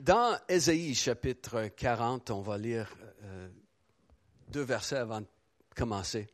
[0.00, 2.88] Dans Ésaïe chapitre 40, on va lire
[3.24, 3.48] euh,
[4.46, 5.26] deux versets avant de
[5.74, 6.28] commencer.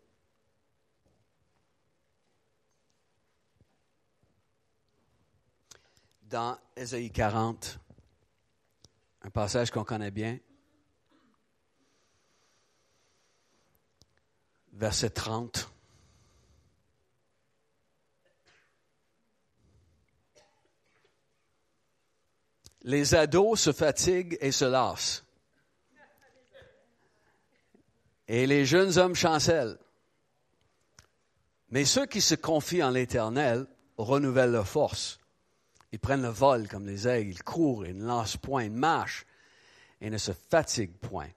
[6.24, 7.78] Dans Ésaïe 40,
[9.22, 10.38] un passage qu'on connaît bien,
[14.74, 15.73] verset 30.
[22.84, 25.24] Les ados se fatiguent et se lassent.
[28.28, 29.78] Et les jeunes hommes chancellent.
[31.70, 33.66] Mais ceux qui se confient en l'Éternel
[33.96, 35.18] renouvellent leur force.
[35.92, 39.26] Ils prennent le vol comme les aigles, ils courent, ils ne lancent point, ils marchent
[40.00, 41.28] et ne se fatiguent point.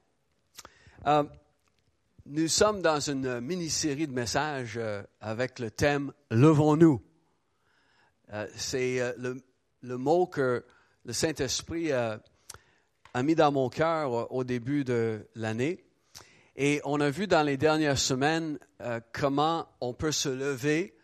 [1.05, 1.24] Euh,
[2.26, 7.02] nous sommes dans une mini-série de messages euh, avec le thème Levons-nous.
[8.34, 9.41] Euh, c'est le,
[9.82, 10.66] le, mot que
[11.08, 12.20] le Saint-Esprit a,
[13.24, 15.86] mis dans mon cœur au début de l'année.
[16.58, 20.98] Et on a vu dans les dernières semaines euh, comment on peut se lever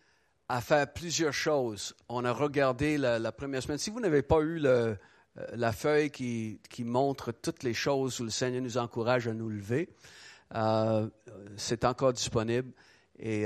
[0.49, 1.95] à faire plusieurs choses.
[2.09, 3.77] On a regardé la, première semaine.
[3.77, 4.93] Si vous n'avez pas eu euh,
[5.53, 9.89] la feuille qui, montre toutes les choses où le Seigneur nous encourage à nous lever,
[10.53, 11.07] euh,
[11.55, 12.73] c'est encore disponible.
[13.17, 13.45] Et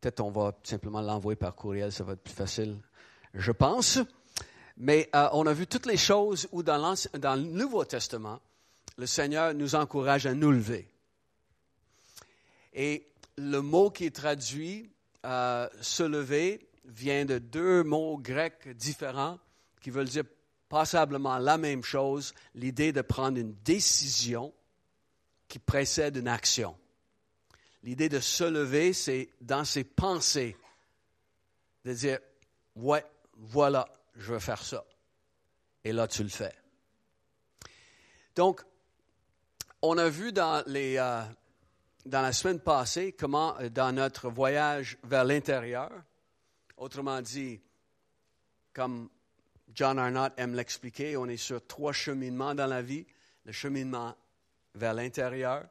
[0.00, 2.76] peut-être on va simplement l'envoyer par courriel, ça va être plus facile,
[3.32, 3.98] je pense.
[4.78, 8.40] Mais euh, on a vu toutes les choses où dans, le Nouveau Testament,
[8.96, 10.88] le Seigneur nous encourage à nous lever.
[12.72, 13.04] Et
[13.36, 14.90] le mot qui est traduit
[15.26, 19.38] euh, se lever vient de deux mots grecs différents
[19.80, 20.24] qui veulent dire
[20.68, 24.52] passablement la même chose, l'idée de prendre une décision
[25.48, 26.76] qui précède une action.
[27.82, 30.56] L'idée de se lever, c'est dans ses pensées,
[31.84, 32.18] de dire,
[32.76, 33.88] ouais, voilà,
[34.18, 34.84] je veux faire ça.
[35.84, 36.54] Et là, tu le fais.
[38.34, 38.62] Donc,
[39.80, 41.22] on a vu dans, les, euh,
[42.04, 45.90] dans la semaine passée comment, euh, dans notre voyage vers l'intérieur,
[46.76, 47.60] autrement dit,
[48.72, 49.08] comme
[49.72, 53.06] John Arnott aime l'expliquer, on est sur trois cheminements dans la vie.
[53.44, 54.16] Le cheminement
[54.74, 55.64] vers l'intérieur,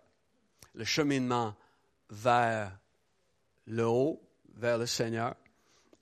[0.73, 1.55] le cheminement
[2.09, 2.77] vers
[3.65, 4.21] le haut,
[4.55, 5.35] vers le Seigneur,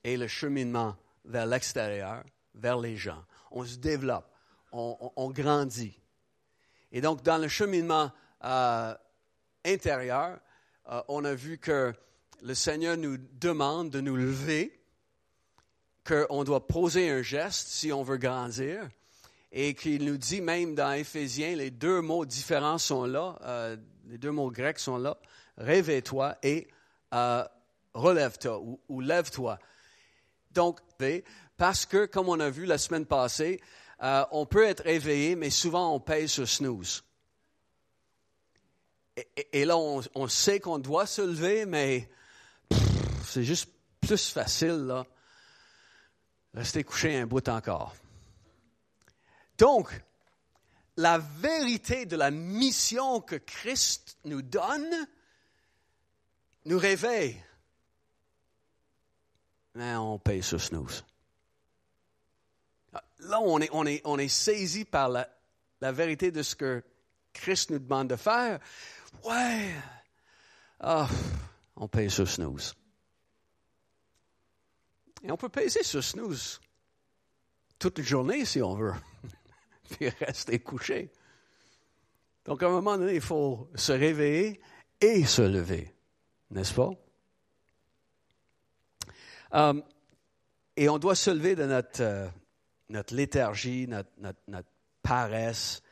[0.04, 2.22] et le cheminement vers l'extérieur,
[2.56, 3.22] vers les gens.
[3.50, 4.26] On se développe,
[4.72, 5.98] on, grandit.
[6.92, 8.10] Et donc, dans le cheminement
[8.44, 8.94] euh,
[9.64, 10.38] intérieur,
[10.90, 11.92] euh, on a vu que
[12.42, 14.78] le Seigneur nous demande de nous lever,
[16.06, 18.88] qu'on doit poser un geste si on veut grandir,
[19.52, 24.18] et qu'il nous dit même dans Éphésiens, les deux mots différents sont là, euh, les
[24.18, 25.16] deux mots grecs sont là,
[25.56, 26.68] réveille-toi et
[27.94, 29.58] relève-toi ou, ou lève-toi.
[30.52, 30.80] Donc,
[31.56, 33.60] parce que, comme on a vu la semaine passée,
[34.02, 37.02] euh, on peut être éveillé, mais souvent on paye sur snooze.
[39.52, 42.10] Et, là, on, sait qu'on doit se lever, mais
[43.24, 45.06] c'est juste plus facile, là.
[46.52, 47.96] Rester couché un bout encore.
[49.56, 49.88] Donc,
[50.98, 55.08] la vérité de la mission que Christ nous donne
[56.66, 57.42] nous réveille.
[59.74, 61.04] Mais on paye sur snooze
[63.20, 66.82] là, on est, on saisi par la, vérité de ce que
[67.32, 68.58] Christ nous demande de faire.
[69.24, 69.72] Ouais,
[70.80, 71.08] ah,
[71.76, 72.74] on paye sur snooze.
[75.22, 76.60] Et on peut payer sur snooze
[77.78, 78.94] toute la journée si on veut,
[79.90, 81.10] puis rester couché.
[82.44, 84.60] Donc, à un moment donné, il faut se réveiller
[85.00, 85.92] et se lever,
[86.50, 86.90] n'est-ce pas?
[89.52, 89.82] Um,
[90.76, 92.28] et on doit se lever de notre, euh,
[92.88, 94.10] notre léthargie, notre,
[95.02, 95.82] paresse.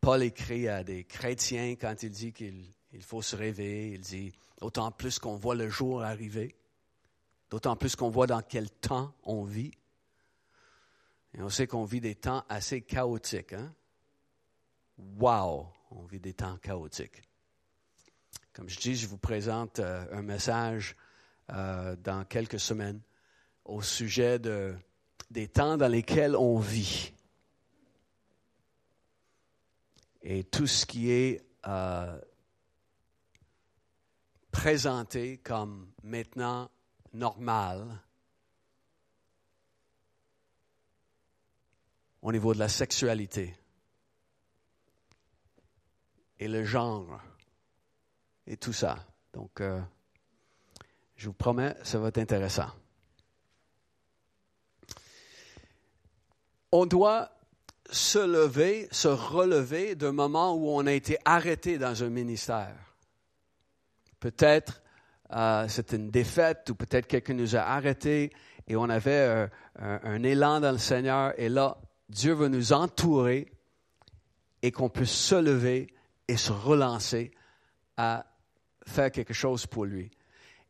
[0.00, 3.94] Paul écrit à des chrétiens quand il dit qu'il faut se réveiller.
[3.94, 6.54] Il dit, d'autant plus qu'on voit le jour arriver,
[7.50, 9.72] d'autant plus qu'on voit dans quel temps on vit.
[11.34, 13.54] Et on sait qu'on vit des temps assez chaotiques.
[13.54, 13.72] Hein?
[15.18, 17.22] Wow, on vit des temps chaotiques.
[18.52, 20.94] Comme je dis, je vous présente euh, un message
[21.50, 23.00] euh, dans quelques semaines
[23.64, 24.74] au sujet de
[25.32, 27.12] des temps dans lesquels on vit.
[30.22, 32.20] Et tout ce qui est euh,
[34.50, 36.70] présenté comme maintenant
[37.12, 38.00] normal
[42.20, 43.56] au niveau de la sexualité
[46.38, 47.20] et le genre
[48.46, 49.04] et tout ça.
[49.32, 49.80] Donc, euh,
[51.16, 52.68] je vous promets, ça va être intéressant.
[56.72, 57.30] On doit
[57.90, 62.74] se lever, se relever d'un moment où on a été arrêté dans un ministère.
[64.18, 64.82] Peut-être
[65.34, 68.32] euh, c'est une défaite ou peut-être quelqu'un nous a arrêtés
[68.66, 69.48] et on avait
[69.78, 71.78] un, élan dans le Seigneur et là,
[72.08, 73.50] Dieu veut nous entourer
[74.62, 75.88] et qu'on puisse se lever
[76.28, 77.32] et se relancer
[77.96, 78.26] à
[78.86, 80.10] faire quelque chose pour lui.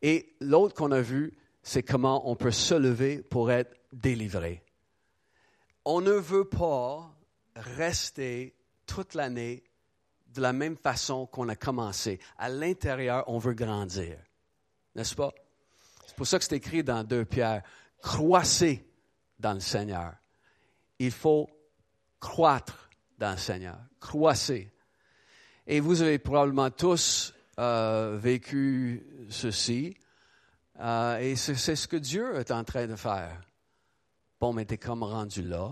[0.00, 4.62] Et l'autre qu'on a vu, c'est comment on peut se lever pour être délivré.
[5.84, 7.14] On ne veut pas
[7.56, 8.54] rester
[8.86, 9.64] toute l'année
[10.28, 12.18] de la même façon qu'on a commencé.
[12.38, 14.16] À l'intérieur, on veut grandir.
[14.94, 15.32] N'est-ce pas?
[16.06, 17.62] C'est pour ça que c'est écrit dans 2 Pierre,
[18.00, 18.86] croissez
[19.38, 20.14] dans le Seigneur.
[20.98, 21.48] Il faut
[22.20, 24.72] croître dans le Seigneur, croissez.
[25.66, 29.96] Et vous avez probablement tous euh, vécu ceci,
[30.80, 33.40] euh, et c'est ce que Dieu est en train de faire.
[34.42, 35.70] Bon, mais t'es comme rendu là.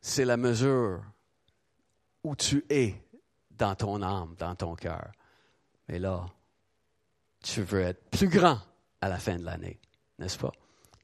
[0.00, 1.00] C'est la mesure
[2.24, 3.00] où tu es
[3.52, 5.12] dans ton âme, dans ton cœur.
[5.86, 6.26] Mais là,
[7.40, 8.58] tu veux être plus grand
[9.00, 9.78] à la fin de l'année,
[10.18, 10.50] n'est-ce pas?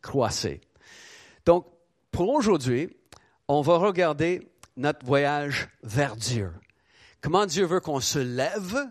[0.03, 0.61] Croissez.
[1.47, 1.65] Donc,
[2.11, 2.91] pour aujourd'hui,
[3.47, 6.53] on va regarder notre voyage vers Dieu.
[7.21, 8.91] Comment Dieu veut qu'on se lève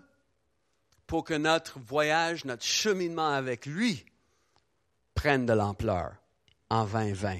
[1.10, 4.06] pour que notre voyage, notre cheminement avec lui
[5.16, 6.14] prenne de l'ampleur
[6.70, 7.40] en 2020.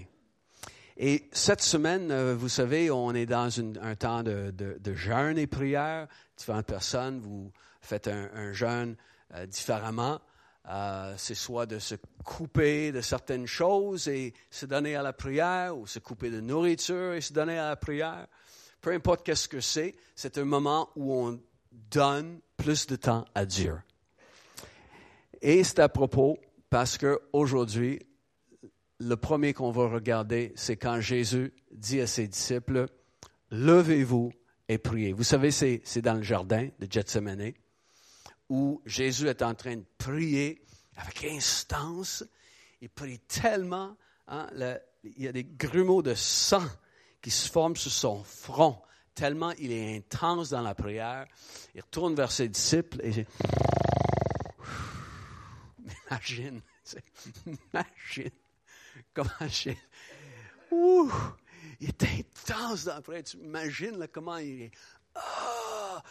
[0.98, 6.08] Et cette semaine, euh, vous savez, on est dans un temps de, jeûne et prière.
[6.36, 8.96] Différentes personnes, vous faites un, jeûne
[9.36, 10.20] euh, différemment.
[10.68, 11.94] Euh, c'est soit de se
[12.26, 17.14] couper de certaines choses et se donner à la prière, ou se couper de nourriture
[17.14, 18.26] et se donner à la prière.
[18.82, 21.40] Peu importe qu'est-ce que c'est, c'est un moment où on
[21.92, 23.80] donne plus de temps à Dieu.
[25.42, 26.38] Et c'est à propos
[26.70, 28.00] parce qu'aujourd'hui,
[29.00, 32.86] le premier qu'on va regarder, c'est quand Jésus dit à ses disciples,
[33.50, 34.32] Levez-vous
[34.68, 35.14] et priez.
[35.14, 37.54] Vous savez, c'est, dans le jardin de Gethsemane
[38.50, 40.62] où Jésus est en train de prier
[40.98, 42.24] avec instance.
[42.82, 43.96] Il prie tellement,
[44.28, 44.48] hein,
[45.04, 46.66] il y a des grumeaux de sang
[47.22, 48.82] qui se forment sur son front,
[49.20, 51.28] tellement il est intense dans la prière.
[51.76, 53.26] Il retourne vers ses disciples et
[56.08, 56.62] imagine,
[57.46, 58.32] imagine
[59.14, 59.78] comment j'ai,
[60.72, 63.24] il est intense dans la prière.
[63.26, 64.72] Tu imagines comment il est,
[65.16, 66.02] ah,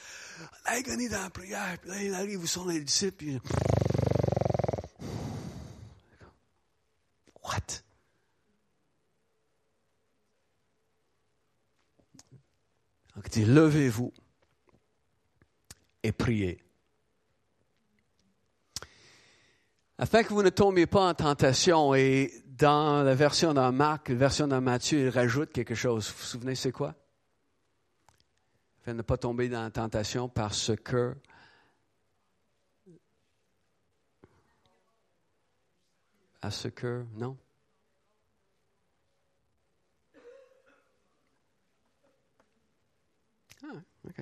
[0.67, 1.79] l'agonie dans la prière.
[1.81, 3.41] Puis là, il arrive où sont les disciples.
[7.43, 7.83] What?
[13.08, 14.13] Donc, il dit, levez-vous
[16.03, 16.63] et priez.
[19.99, 24.15] Afin que vous ne tombiez pas en tentation, et dans la version de Marc, la
[24.15, 26.09] version de Matthieu, il rajoute quelque chose.
[26.09, 26.95] Vous vous souvenez, c'est quoi?
[28.81, 31.17] Afin de ne pas tomber dans la tentation parce que
[36.41, 37.37] à ce que, non?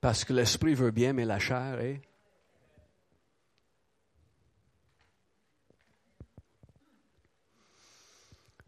[0.00, 2.02] Parce que l'esprit veut bien, mais la chair est.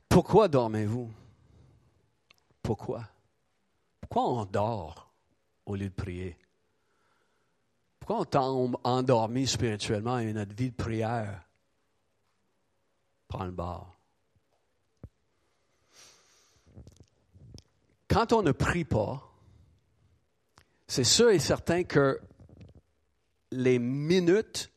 [0.08, 1.12] Pourquoi dormez-vous?
[2.62, 3.08] Pourquoi?
[4.00, 5.10] Pourquoi on dort
[5.66, 6.38] au lieu de prier?
[7.98, 11.42] Pourquoi on tombe endormi spirituellement et notre vie de prière
[13.28, 13.93] prend le bord?
[18.14, 19.28] Quand on ne prie pas,
[20.86, 22.20] c'est sûr et certain que
[23.50, 24.70] les minutes,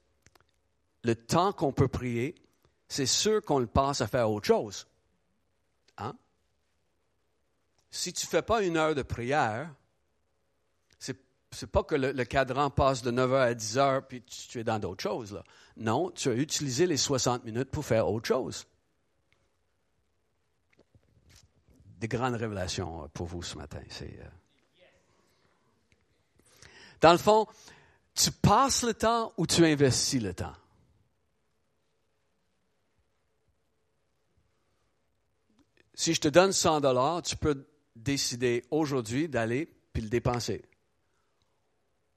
[1.03, 2.33] le temps qu'on peut prier,
[2.87, 4.87] c'est sûr qu'on le passe à faire autre chose.
[5.99, 6.15] Hein?
[7.91, 9.71] Si tu ne fais pas une heure de prière,
[10.97, 11.15] c'est
[11.61, 14.79] n'est pas que le, cadran passe de 9h à 10h puis tu, tu es dans
[14.79, 15.33] d'autres choses.
[15.33, 15.43] Là.
[15.75, 18.65] Non, tu as utilisé les 60 minutes pour faire autre chose.
[21.97, 23.81] Des grandes révélations pour vous ce matin.
[23.89, 24.19] C'est.
[24.19, 24.29] Euh,
[27.01, 27.47] dans le fond,
[28.13, 30.55] tu passes le temps ou tu investis le temps?
[35.93, 40.63] Si je te donne 100 dollars, tu peux décider aujourd'hui d'aller puis le dépenser.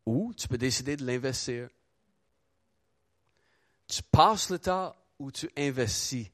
[0.04, 1.68] Ou tu peux décider de l'investir.
[3.86, 6.28] Tu passes le temps ou tu investis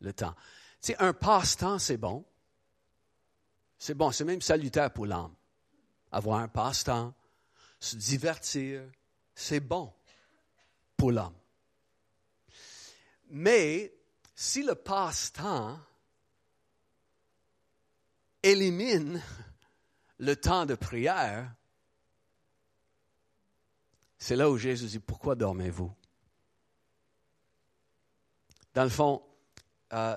[0.00, 0.34] le temps.
[0.80, 2.24] Tu sais, un passe-temps, c'est bon.
[3.84, 5.34] C'est bon, c'est même salutaire pour l'âme.
[6.12, 7.12] Avoir un passe-temps,
[7.80, 8.80] se divertir,
[9.34, 9.92] c'est bon
[10.96, 11.34] pour l'homme.
[13.30, 13.92] Mais
[14.36, 15.80] si le passe-temps
[18.44, 19.20] élimine
[20.18, 21.52] le temps de prière,
[24.16, 25.92] c'est là où Jésus dit, pourquoi dormez-vous?
[28.74, 29.24] Dans le fond,
[29.92, 30.16] euh,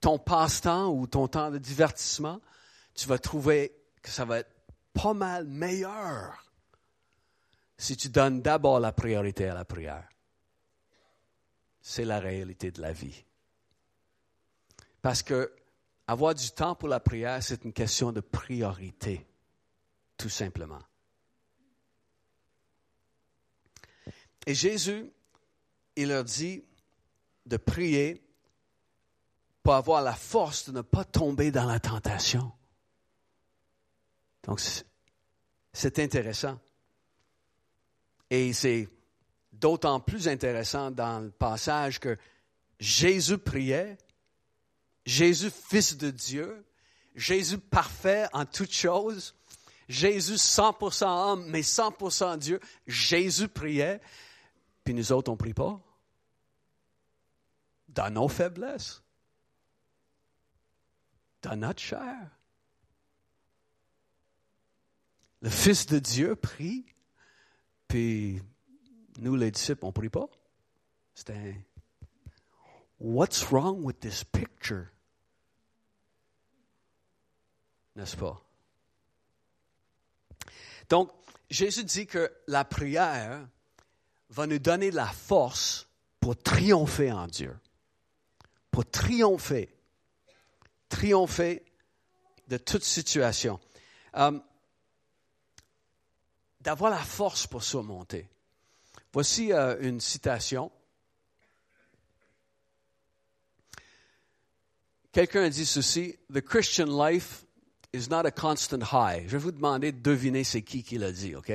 [0.00, 2.40] ton passe-temps ou ton temps de divertissement,
[2.94, 3.72] tu vas trouver
[4.02, 4.54] que ça va être
[4.92, 6.46] pas mal meilleur
[7.78, 10.08] si tu donnes d'abord la priorité à la prière.
[11.80, 13.24] C'est la réalité de la vie.
[15.02, 15.52] Parce que
[16.08, 19.26] avoir du temps pour la prière, c'est une question de priorité,
[20.16, 20.82] tout simplement.
[24.46, 25.10] Et Jésus,
[25.96, 26.64] il leur dit
[27.46, 28.25] de prier
[29.66, 32.52] pour avoir la force de ne pas tomber dans la tentation.
[34.44, 34.60] Donc,
[35.72, 36.60] c'est intéressant.
[38.30, 38.88] Et c'est
[39.50, 42.16] d'autant plus intéressant dans le passage que
[42.78, 43.98] Jésus priait,
[45.04, 46.64] Jésus fils de Dieu,
[47.16, 49.34] Jésus parfait en toutes choses,
[49.88, 54.00] Jésus 100% homme mais 100% Dieu, Jésus priait,
[54.84, 55.80] puis nous autres on ne prie pas.
[57.88, 59.02] Dans nos faiblesses,
[61.42, 62.30] dans notre chair.
[65.42, 66.86] Le Fils de Dieu prie,
[67.88, 68.42] puis
[69.18, 70.28] nous, les disciples, on ne prie pas.
[71.14, 71.54] C'est un
[72.98, 74.88] What's wrong with this picture?
[77.94, 78.42] N'est-ce pas?
[80.88, 81.10] Donc,
[81.50, 83.46] Jésus dit que la prière
[84.30, 85.88] va nous donner la force
[86.20, 87.56] pour triompher en Dieu.
[88.70, 89.75] Pour triompher.
[90.88, 91.62] Triompher
[92.48, 93.60] de toute situation.
[94.14, 94.42] Um,
[96.60, 98.28] d'avoir la force pour surmonter.
[99.12, 100.70] Voici euh, une citation.
[105.12, 107.44] Quelqu'un a dit ceci, The Christian life
[107.92, 109.22] is not a constant high.
[109.26, 111.52] Je vais vous demander de deviner c'est qui qui l'a dit, OK?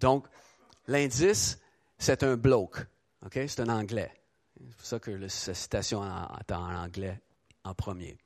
[0.00, 0.26] Donc,
[0.86, 1.58] l'indice,
[1.98, 2.86] c'est un bloke,
[3.24, 3.34] OK?
[3.34, 4.12] C'est un anglais.
[4.58, 7.20] C'est pour ça que la citation est en anglais
[7.64, 8.16] en premier.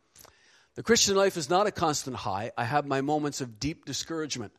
[0.74, 2.50] The Christian life is not a constant high.
[2.56, 4.52] I have my moments of deep discouragement.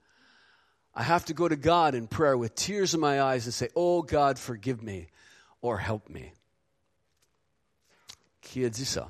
[0.93, 3.67] I have to go to God in prayer with tears in my eyes and say,
[3.75, 5.07] Oh God, forgive me
[5.61, 6.31] or help me.
[8.41, 9.07] Qui a dit ça?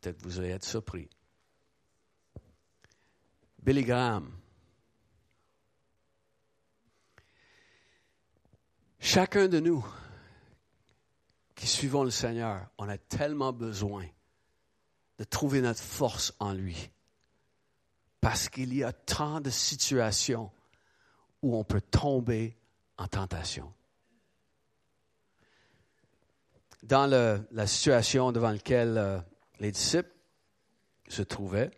[0.00, 1.08] Peut-être vous allez être surpris.
[3.62, 4.32] Billy Graham.
[8.98, 9.84] Chacun de nous
[11.54, 14.06] qui suivons le Seigneur, on a tellement besoin
[15.18, 16.90] de trouver notre force en lui.
[18.20, 20.50] Parce qu'il y a tant de situations
[21.42, 22.56] où on peut tomber
[22.96, 23.72] en tentation.
[26.82, 29.18] Dans la situation devant laquelle euh,
[29.58, 30.12] les disciples
[31.08, 31.70] se trouvaient,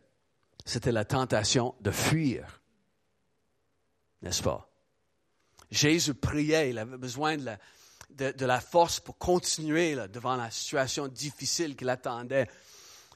[0.65, 2.61] c'était la tentation de fuir.
[4.23, 4.69] N'est-ce pas?
[5.71, 7.59] Jésus priait, il avait besoin de la,
[8.11, 12.49] de, la force pour continuer devant la situation difficile qu'il attendait.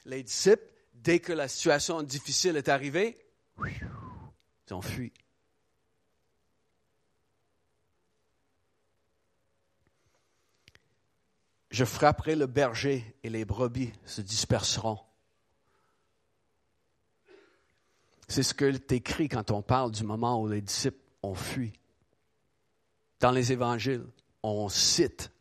[0.05, 3.17] Les disciples, dès que la situation difficile est arrivée,
[3.63, 5.13] ils ont fui.
[11.69, 14.99] Je frapperai le berger et les brebis se disperseront.
[18.27, 21.73] C'est ce que est écrit quand on parle du moment où les disciples ont fui.
[23.19, 24.05] Dans les évangiles,
[24.43, 25.31] on cite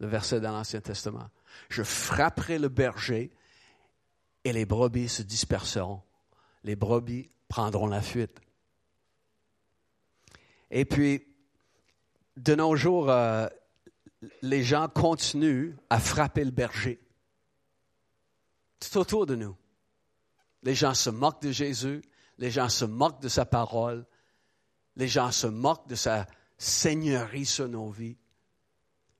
[0.00, 1.28] le verset dans l'Ancien Testament.
[1.68, 3.30] Je frapperai le berger
[4.44, 6.02] et les brebis se disperseront.
[6.62, 8.40] Les brebis prendront la fuite.
[10.70, 11.26] Et puis,
[12.36, 13.46] de nos jours, euh,
[14.42, 17.00] les gens continuent à frapper le berger.
[18.80, 19.56] Tout autour de nous.
[20.62, 22.02] Les gens se moquent de Jésus,
[22.38, 24.06] les gens se moquent de sa parole,
[24.96, 26.26] les gens se moquent de sa
[26.58, 28.16] seigneurie sur nos vies.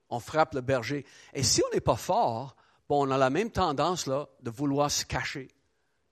[0.08, 1.04] On frappe le berger.
[1.34, 2.56] Et si on n'est pas fort,
[2.88, 5.48] bon, on a la même tendance là, de vouloir se cacher,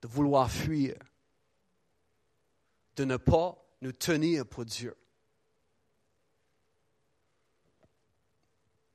[0.00, 0.96] de vouloir fuir,
[2.96, 4.96] de ne pas nous tenir pour Dieu.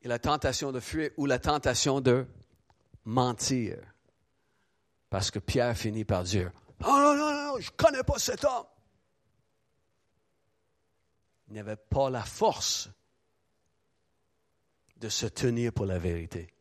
[0.01, 2.25] et la tentation de fuir ou la tentation de
[3.03, 3.77] mentir.
[5.09, 8.43] Parce que Pierre finit par dire, non, non, non, non, je ne connais pas cet
[8.45, 8.65] homme.
[11.47, 12.89] Il n'avait pas la force
[14.97, 16.53] de se tenir pour la vérité.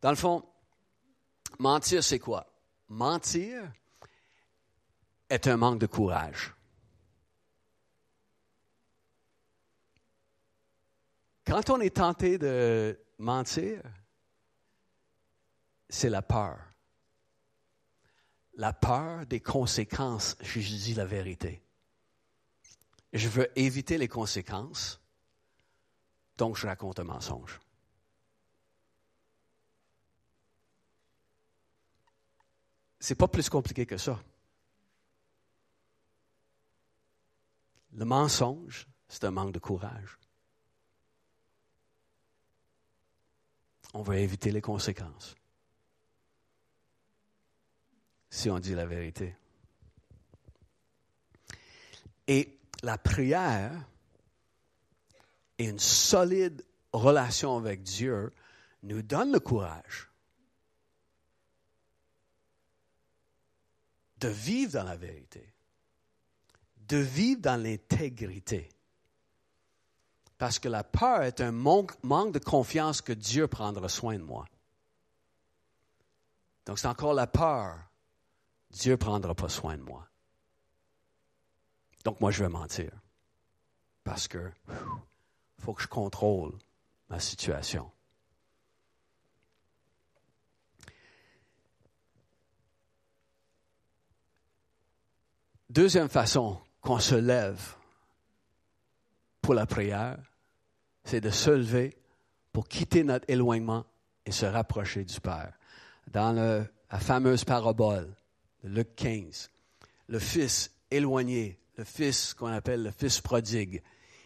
[0.00, 0.44] Dans le fond,
[1.58, 2.46] mentir, c'est quoi?
[2.88, 3.70] Mentir
[5.28, 6.54] est un manque de courage.
[11.44, 13.82] Quand on est tenté de mentir,
[15.88, 16.58] c'est la peur.
[18.54, 21.62] La peur des conséquences, si je dis la vérité.
[23.12, 25.00] Je veux éviter les conséquences,
[26.36, 27.60] donc je raconte un mensonge.
[33.00, 34.22] C'est pas plus compliqué que ça.
[37.92, 40.18] Le mensonge, c'est un manque de courage.
[43.94, 45.34] On veut éviter les conséquences.
[48.28, 49.34] Si on dit la vérité.
[52.28, 53.72] Et la prière
[55.58, 58.32] et une solide relation avec Dieu
[58.82, 60.09] nous donne le courage
[64.20, 65.52] de vivre dans la vérité,
[66.88, 68.68] de vivre dans l'intégrité.
[70.38, 71.92] Parce que la peur est un manque,
[72.32, 74.46] de confiance que Dieu prendra soin de moi.
[76.66, 77.78] Donc c'est encore la peur.
[78.70, 80.06] Dieu ne prendra pas soin de moi.
[82.04, 82.90] Donc moi, je vais mentir.
[84.04, 84.50] Parce que
[85.58, 86.56] faut que je contrôle
[87.08, 87.90] ma situation.
[95.70, 97.76] Deuxième façon qu'on se lève
[99.40, 100.18] pour la prière,
[101.04, 101.96] c'est de se lever
[102.52, 103.86] pour quitter notre éloignement
[104.26, 105.52] et se rapprocher du Père.
[106.10, 108.12] Dans la fameuse parabole
[108.64, 109.48] de Luc 15,
[110.08, 113.80] le fils éloigné le fils qu'on appelle le fils prodigue.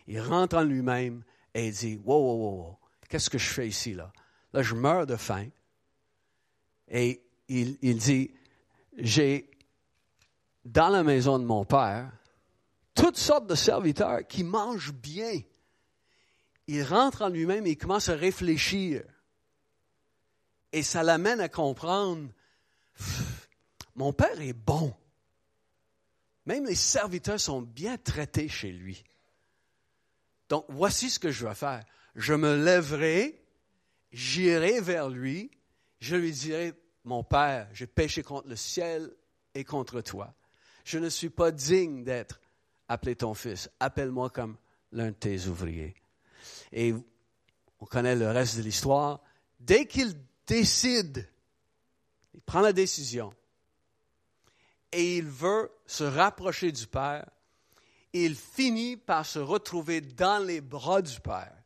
[0.07, 2.79] Il rentre en lui-même et il dit, wow, wow, wow, wow.
[3.11, 4.11] qu'est-ce que je fais ici là?
[4.55, 5.49] Là, je meurs de faim.
[6.89, 8.31] Et il, il dit,
[8.97, 9.51] j'ai
[10.64, 12.11] dans la maison de mon père
[12.94, 15.40] toutes sortes de serviteurs qui mangent bien.
[16.66, 19.02] Il rentre en lui-même et il commence à réfléchir.
[20.73, 22.28] Et ça l'amène à comprendre,
[23.95, 24.95] mon père est bon.
[26.47, 29.04] Même les serviteurs sont bien traités chez lui.
[30.49, 31.84] Donc, voici ce que je vais faire.
[32.15, 33.43] Je me lèverai,
[34.12, 35.50] j'irai vers lui,
[36.00, 39.10] je lui dirai, mon Père, j'ai péché contre le ciel
[39.54, 40.34] et contre toi.
[40.84, 42.40] Je ne suis pas digne d'être
[42.88, 43.70] appelé ton fils.
[43.80, 44.56] Appelle-moi comme
[44.92, 45.94] l'un de tes ouvriers.
[46.73, 46.94] Et
[47.80, 49.20] on connaît le reste de l'histoire.
[49.58, 50.14] Dès qu'il
[50.47, 51.28] décide,
[52.34, 53.32] il prend la décision,
[54.92, 57.28] et il veut se rapprocher du Père,
[58.12, 61.56] il finit par se retrouver dans les bras du Père.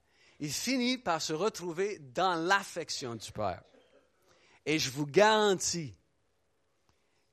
[0.40, 3.62] Il finit par se retrouver dans l'affection du Père.
[4.64, 5.94] Et je vous garantis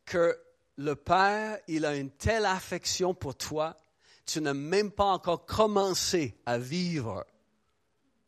[0.06, 0.38] que
[0.78, 3.78] le Père, il a une telle affection pour toi,
[4.26, 7.26] tu n'as même pas encore commencé à vivre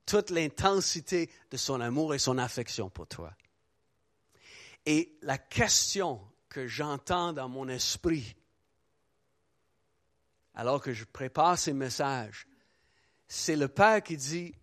[0.05, 3.33] toute l'intensité de son amour et son affection pour toi.
[4.85, 8.35] Et la question que j'entends dans mon esprit
[10.53, 12.47] alors que je prépare ces messages,
[13.27, 14.55] c'est le Père qui dit,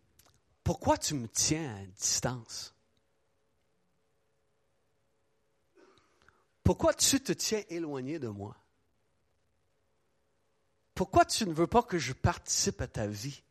[0.64, 2.74] pourquoi tu me tiens à distance?
[6.64, 8.57] Pourquoi tu te tiens éloigné de moi?
[10.94, 13.42] Pourquoi tu ne veux pas que je participe à ta vie?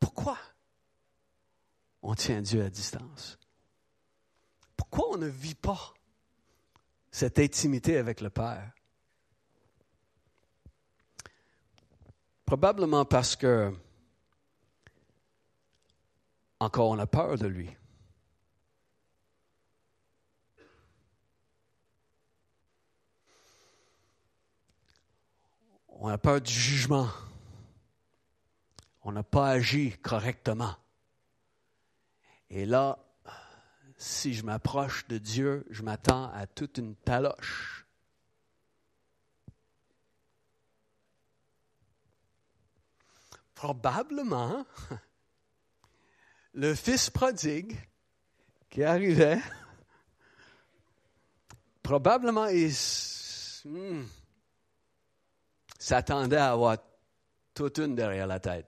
[0.00, 0.38] Pourquoi?
[2.08, 3.38] on tient Dieu à distance?
[4.76, 5.92] Pourquoi on ne vit pas
[7.10, 8.72] cette intimité avec le Père?
[12.46, 13.74] Probablement parce que,
[16.60, 17.70] encore, on a peur de lui.
[25.88, 27.08] On a peur du jugement.
[29.02, 30.76] On n'a pas agi correctement.
[32.50, 32.98] Et là,
[33.96, 37.84] si je m'approche de Dieu, je m'attends à toute une taloche.
[43.54, 44.64] Probablement,
[46.58, 47.78] le fils prodigue
[48.68, 49.40] qui arrivait,
[51.84, 52.72] probablement il
[53.64, 54.04] hmm,
[55.78, 56.78] s'attendait à avoir
[57.54, 58.66] toute une derrière la tête,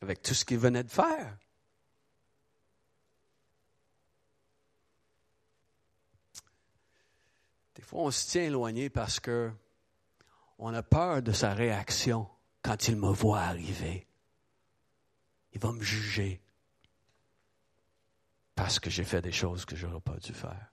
[0.00, 1.36] avec tout ce qu'il venait de faire.
[7.74, 9.52] Des fois, on se tient éloigné parce que
[10.58, 12.26] on a peur de sa réaction
[12.62, 14.09] quand il me voit arriver.
[15.52, 16.40] Il va me juger
[18.54, 20.70] parce que j'ai fait des choses que je n'aurais pas dû faire.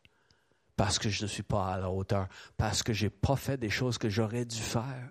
[0.78, 3.58] parce que je ne suis pas à la hauteur, parce que je n'ai pas fait
[3.58, 5.10] des choses que j'aurais dû faire.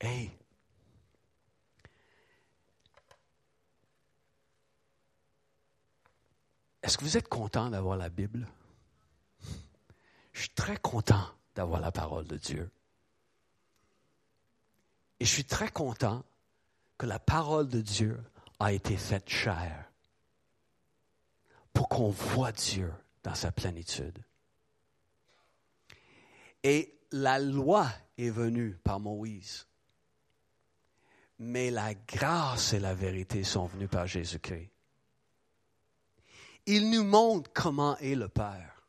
[0.00, 0.30] Hey,
[6.82, 8.48] est-ce que vous êtes content d'avoir la Bible?
[10.32, 12.70] Je suis très content d'avoir la parole de Dieu.
[15.20, 16.24] Et je suis très content
[16.96, 18.18] que la parole de Dieu
[18.58, 19.90] a été faite chair
[21.74, 24.18] pour qu'on voit Dieu dans sa plénitude.
[26.62, 29.66] Et la loi est venue par Moïse,
[31.38, 34.70] mais la grâce et la vérité sont venues par Jésus-Christ.
[36.66, 38.86] Il nous montre comment est le Père.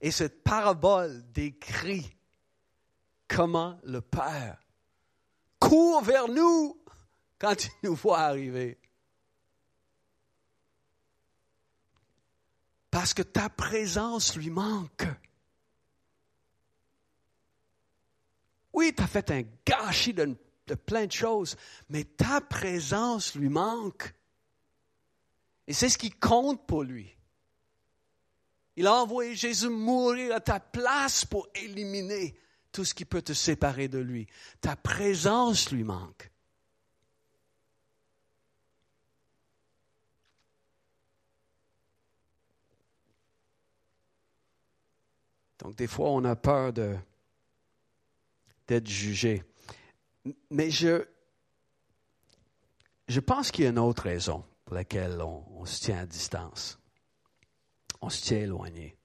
[0.00, 2.14] Et cette parabole décrit
[3.26, 4.63] comment le Père
[5.68, 6.78] court vers nous
[7.38, 8.78] quand il nous voit arriver.
[12.90, 15.06] Parce que ta présence lui manque.
[18.72, 21.56] Oui, tu as fait un gâchis de, de, plein de choses,
[21.88, 24.14] mais ta présence lui manque.
[25.66, 27.16] Et c'est ce qui compte pour lui.
[28.76, 32.36] Il a envoyé Jésus mourir à ta place pour éliminer
[32.74, 34.26] tout ce qui peut te séparer de lui.
[34.60, 36.30] Ta présence lui manque.
[45.60, 46.96] Donc des fois, on a peur de,
[48.66, 49.44] d'être jugé.
[50.50, 51.06] Mais je,
[53.06, 56.06] je pense qu'il y a une autre raison pour laquelle on, on se tient à
[56.06, 56.80] distance.
[58.00, 58.96] On se tient éloigné.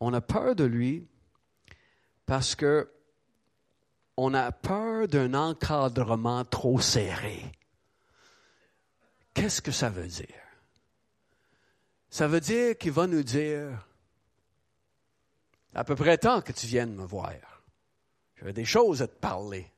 [0.00, 1.06] On a peur de lui
[2.30, 2.88] parce que
[4.16, 7.42] on a peur d'un encadrement trop serré.
[9.34, 10.46] Qu'est-ce que ça veut dire?
[12.08, 13.84] Ça veut dire qu'il va nous dire,
[15.74, 17.64] à peu près temps que tu viennes me voir.
[18.36, 19.68] J'avais des choses à te parler.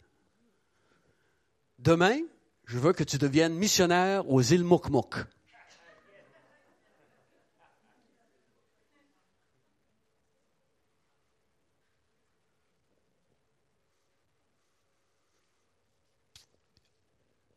[1.78, 2.20] Demain,
[2.66, 5.24] je veux que tu deviennes missionnaire aux îles Moukmouk.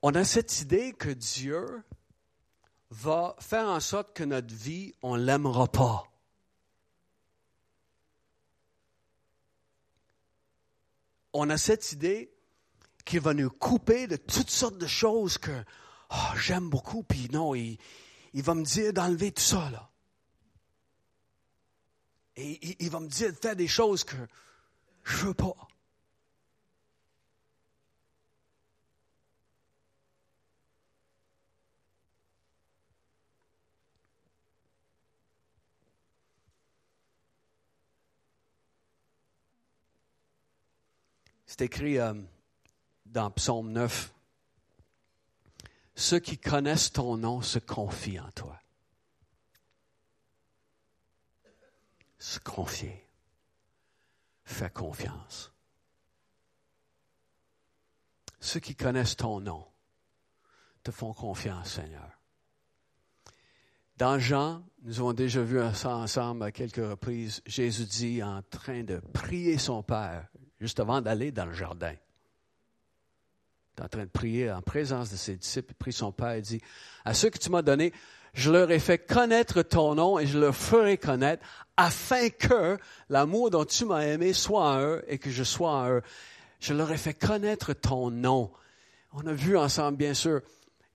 [0.07, 1.83] On a cette idée que Dieu
[2.91, 6.03] va faire en sorte que notre vie, on ne l'aimera pas.
[11.33, 12.31] On a cette idée
[13.03, 15.63] qu'il va nous couper de toutes sortes de choses que
[16.11, 17.79] oh, j'aime beaucoup, puis non, il,
[18.33, 19.71] il, va me dire d'enlever tout ça.
[19.71, 19.89] Là.
[22.35, 24.17] Et il, il va me dire de faire des choses que
[25.03, 25.55] je ne veux pas.
[41.57, 42.13] C'est écrit euh,
[43.05, 44.13] dans Psaume 9.
[45.95, 48.59] Ceux qui connaissent ton nom se confient en toi.
[52.19, 53.07] Se confier.
[54.43, 55.53] Fais confiance.
[58.41, 59.65] Ceux qui connaissent ton nom
[60.83, 62.19] te font confiance, Seigneur.
[63.95, 68.83] Dans Jean, nous avons déjà vu ça ensemble à quelques reprises, Jésus dit en train
[68.83, 70.27] de prier son Père,
[70.65, 71.93] juste avant d'aller dans le jardin.
[73.77, 75.73] Il est en train de prier en présence de ses disciples.
[75.73, 76.59] Il prie son Père et dit,
[77.03, 77.93] à ceux que tu m'as donnés,
[78.33, 81.45] je leur ai fait connaître ton nom et je leur ferai connaître
[81.77, 85.89] afin que l'amour dont tu m'as aimé soit en eux et que je sois en
[85.91, 86.01] eux.
[86.59, 88.51] Je leur ai fait connaître ton nom.
[89.13, 90.41] On a vu ensemble, bien sûr,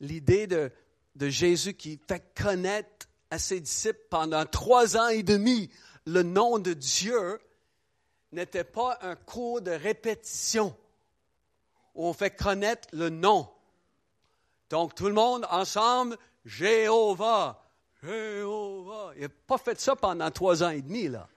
[0.01, 0.73] l'idée de,
[1.15, 5.71] de Jésus qui fait connaître à ses disciples pendant trois ans et demi
[6.07, 7.39] le nom de Dieu
[8.33, 10.77] n'était pas un cours de répétition
[11.95, 13.49] où on fait connaître le nom.
[14.69, 17.65] Donc tout le monde ensemble, Jéhovah,
[18.03, 19.13] Jéhovah.
[19.17, 21.29] Il n'a pas fait ça pendant trois ans et demi, là.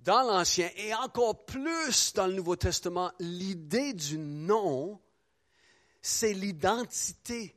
[0.00, 4.98] Dans l'Ancien et encore plus dans le Nouveau Testament, l'idée du nom,
[6.00, 7.54] c'est l'identité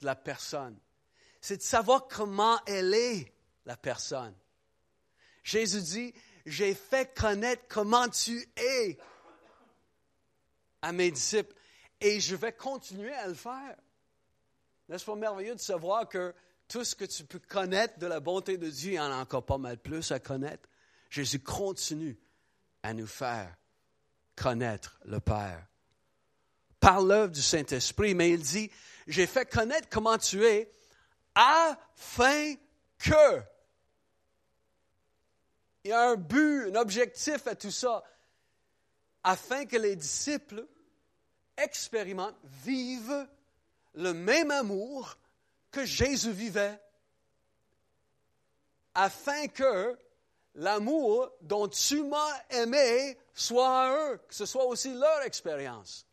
[0.00, 0.76] de la personne
[1.40, 3.32] c'est de savoir comment elle est,
[3.64, 4.34] la personne.
[5.42, 6.14] Jésus dit,
[6.46, 8.98] j'ai fait connaître comment tu es
[10.82, 11.54] à mes disciples
[12.00, 13.76] et je vais continuer à le faire.
[14.88, 16.34] N'est-ce pas merveilleux de savoir que
[16.66, 19.16] tout ce que tu peux connaître de la bonté de Dieu, il y en a
[19.16, 20.68] encore pas mal plus à connaître.
[21.10, 22.18] Jésus continue
[22.82, 23.54] à nous faire
[24.36, 25.66] connaître le Père
[26.80, 28.70] par l'œuvre du Saint-Esprit, mais il dit,
[29.06, 30.70] j'ai fait connaître comment tu es
[31.34, 32.54] afin
[32.98, 33.42] que.
[35.84, 38.02] Il y a un but, un objectif à tout ça,
[39.22, 40.66] afin que les disciples
[41.56, 43.26] expérimentent, vivent
[43.94, 45.16] le même amour
[45.70, 46.80] que Jésus vivait,
[48.94, 49.98] afin que
[50.54, 56.07] l'amour dont tu m'as aimé soit à eux, que ce soit aussi leur expérience.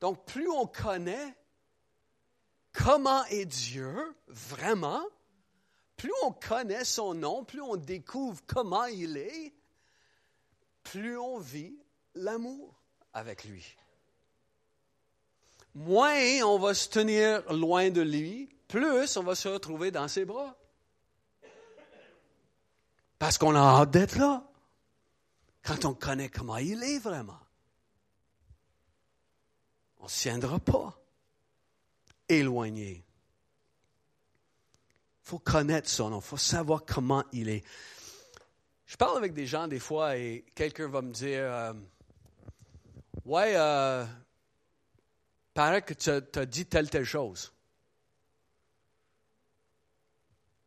[0.00, 1.34] Donc, plus on connaît
[2.72, 5.04] comment est Dieu vraiment,
[5.96, 9.52] plus on connaît son nom, plus on découvre comment il est,
[10.84, 11.76] plus on vit
[12.14, 12.80] l'amour
[13.12, 13.76] avec lui.
[15.74, 20.24] Moins on va se tenir loin de lui, plus on va se retrouver dans ses
[20.24, 20.56] bras.
[23.18, 24.44] Parce qu'on a hâte d'être là.
[25.62, 27.38] Quand on connaît comment il est vraiment.
[30.00, 30.98] On ne tiendra pas
[32.28, 33.04] éloigné.
[35.24, 37.64] Il faut connaître son nom, il faut savoir comment il est.
[38.86, 41.74] Je parle avec des gens des fois et quelqu'un va me dire euh,
[43.24, 44.06] Ouais, euh,
[45.52, 47.52] paraît que tu as, dit telle, telle chose.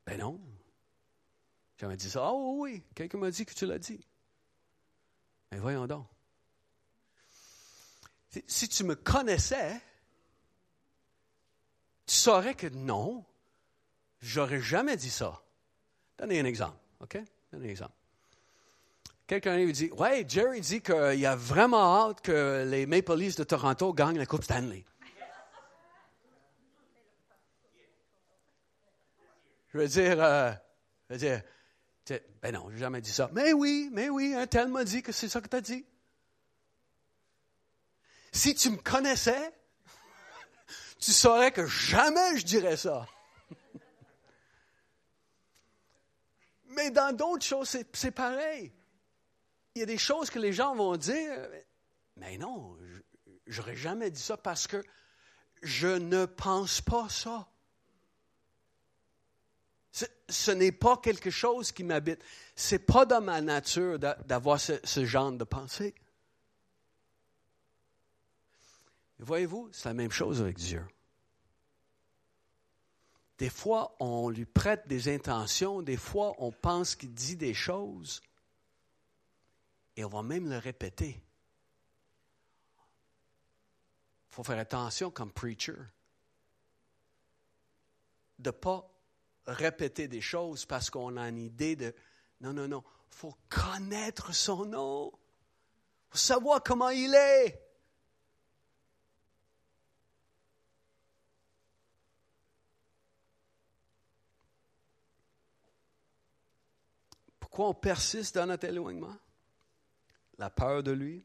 [0.05, 0.39] Ben non.
[1.79, 2.29] J'avais dit ça.
[2.31, 4.05] Oh oui, quelqu'un m'a dit que tu l'as dit.
[5.51, 6.05] Mais ben voyons donc.
[8.47, 9.81] Si tu me connaissais,
[12.05, 13.25] tu saurais que non,
[14.21, 15.41] j'aurais jamais dit ça.
[16.17, 17.17] Donnez un exemple, OK?
[17.51, 17.93] Donnez un exemple.
[19.27, 23.43] Quelqu'un lui dit Ouais, Jerry dit qu'il a vraiment hâte que les Maple Leafs de
[23.43, 24.85] Toronto gagnent la Coupe Stanley.
[29.73, 30.51] Je veux dire, euh,
[31.09, 31.41] je veux dire,
[32.41, 33.29] ben non, je n'ai jamais dit ça.
[33.33, 35.85] Mais oui, mais oui, un tel m'a dit que c'est ça que tu as dit.
[38.31, 39.53] Si tu me connaissais,
[40.99, 43.07] tu saurais que jamais je dirais ça.
[46.69, 48.71] Mais dans d'autres choses, c'est pareil.
[49.75, 51.49] Il y a des choses que les gens vont dire,
[52.17, 52.77] mais non,
[53.47, 54.81] j'aurais jamais dit ça parce que
[55.61, 57.47] je ne pense pas ça.
[60.29, 62.23] Ce, n'est pas quelque chose qui m'habite.
[62.55, 65.93] Ce n'est pas dans ma nature d'avoir ce, ce genre de pensée.
[69.21, 70.83] Voyez-vous, c'est la même chose avec Dieu.
[73.37, 78.21] Des fois, on lui prête des intentions, des fois, on pense qu'il dit des choses,
[79.95, 81.21] et on va même le répéter.
[84.29, 85.75] Il faut faire attention comme preacher
[88.39, 88.89] de ne pas
[89.45, 91.93] répéter des choses parce qu'on a une idée de
[92.39, 95.11] non, non, non, il faut connaître son nom,
[96.09, 97.70] faut savoir comment il est.
[107.51, 109.13] Pourquoi on persiste dans notre éloignement?
[110.37, 111.21] La peur de lui,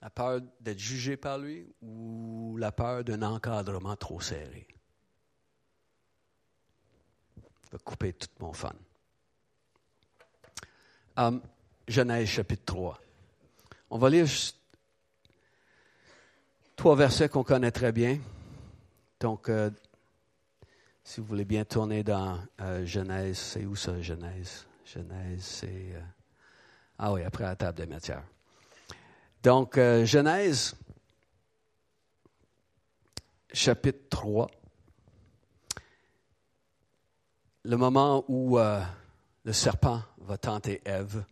[0.00, 1.70] la peur d'être jugé par lui?
[1.82, 4.66] Ou la peur d'un encadrement trop serré?
[7.36, 8.72] Je vais couper tout mon fun.
[11.18, 11.42] Um,
[11.86, 12.98] Genèse chapitre 3.
[13.90, 14.26] On va lire
[16.76, 18.18] trois versets qu'on connaît très bien.
[19.20, 19.70] Donc, euh,
[21.04, 24.66] si vous voulez bien tourner dans euh, Genèse, c'est où ça, Genèse?
[24.84, 25.94] Genèse, c'est.
[25.94, 26.00] Euh,
[26.98, 28.22] ah oui, après la table des matières.
[29.42, 30.76] Donc, euh, Genèse,
[33.52, 34.50] chapitre 3.
[37.64, 41.24] Le moment où le serpent va tenter Ève.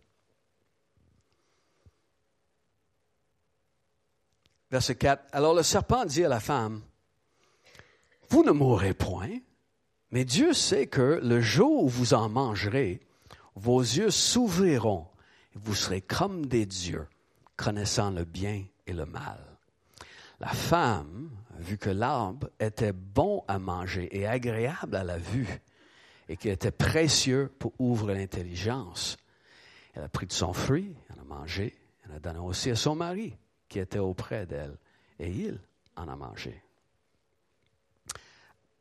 [4.71, 5.25] Verset 4.
[5.33, 6.83] Alors le serpent dit à la femme,
[8.29, 9.41] Vous ne mourrez point.
[10.13, 13.01] Mais Dieu sait que le jour où vous en mangerez,
[13.55, 15.07] vos yeux s'ouvriront
[15.55, 17.07] et vous serez comme des dieux,
[17.57, 19.39] connaissant le bien et le mal.
[20.41, 25.61] La femme, vu que l'arbre était bon à manger et agréable à la vue,
[26.29, 29.17] et qu'il était précieux pour ouvrir l'intelligence,
[29.95, 32.95] elle a pris de son fruit, elle a mangé, elle a donné aussi à son
[32.95, 33.37] mari,
[33.69, 34.77] qui était auprès d'elle,
[35.19, 35.61] et il
[35.97, 36.63] en a mangé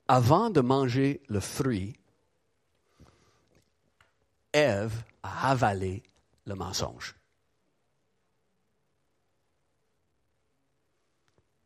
[0.10, 1.96] avant de manger le fruit,
[4.52, 6.02] Ève a avalé
[6.48, 7.16] le mensonge.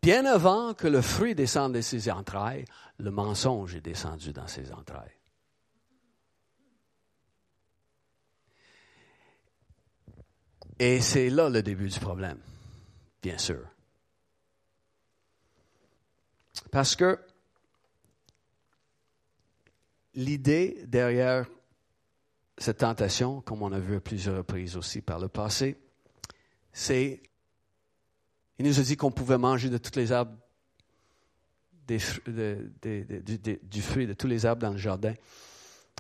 [0.02, 2.66] Bien avant que le fruit descende de ses entrailles,
[2.98, 5.18] le mensonge est descendu dans ses entrailles.
[10.80, 12.42] Et c'est là le début du problème,
[13.22, 13.66] bien sûr.
[16.70, 17.18] Parce que
[20.16, 21.46] l'idée derrière
[22.58, 25.78] cette tentation, comme on a vu à plusieurs reprises aussi par le passé,
[26.72, 27.22] c'est,
[28.60, 30.36] il nous a dit qu'on pouvait manger de toutes les arbres,
[31.88, 32.00] du,
[33.82, 35.14] fruit de tous les arbres dans le jardin,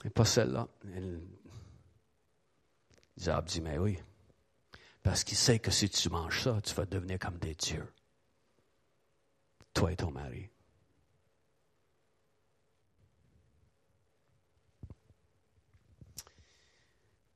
[0.05, 0.67] et pas celle-là.
[3.17, 3.99] Isaac dit, mais oui,
[5.03, 7.87] parce qu'il sait que si tu manges ça, tu vas devenir comme des dieux.
[9.73, 10.52] Toi et ton mari.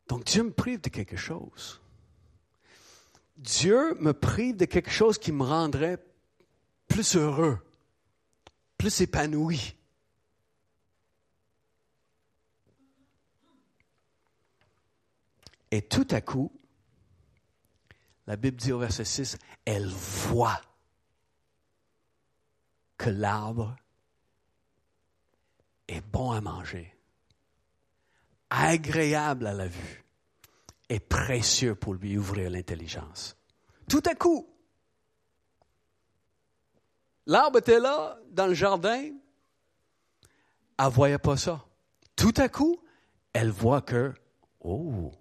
[0.08, 1.82] Donc Dieu me prive de quelque chose.
[3.38, 6.04] Dieu me prive de quelque chose qui me rendrait
[6.88, 7.60] plus heureux,
[8.78, 9.76] plus épanoui.
[15.70, 16.52] Et tout à coup,
[18.26, 20.62] la Bible dit au verset 6, elle voit
[22.98, 23.76] que l'arbre
[25.88, 26.97] est bon à manger
[28.50, 30.06] agréable à la vue
[30.90, 33.36] et précieux pour lui ouvrir l'intelligence.
[33.90, 34.48] Tout à coup,
[37.26, 39.12] l'arbre était là, dans le jardin,
[40.78, 41.66] elle ne voyait pas ça.
[42.16, 42.82] Tout à coup,
[43.34, 44.14] elle voit que,
[44.62, 45.12] oh,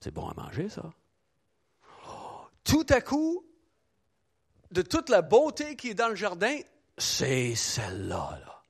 [0.00, 0.90] c'est bon à manger ça.
[2.64, 3.44] Tout à coup,
[4.70, 6.58] de toute la beauté qui est dans le jardin,
[6.98, 8.38] c'est celle-là.
[8.44, 8.62] Là,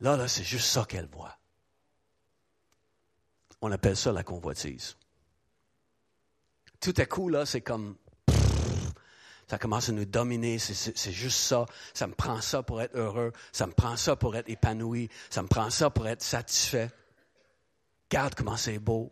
[0.00, 1.35] là, là c'est juste ça qu'elle voit.
[3.66, 4.96] On appelle ça la convoitise.
[6.78, 7.96] Tout à coup, là, c'est comme
[9.48, 11.66] ça commence à nous dominer, c'est juste ça.
[11.92, 15.42] Ça me prend ça pour être heureux, ça me prend ça pour être épanoui, ça
[15.42, 16.90] me prend ça pour être satisfait.
[18.08, 19.10] Regarde comment c'est beau.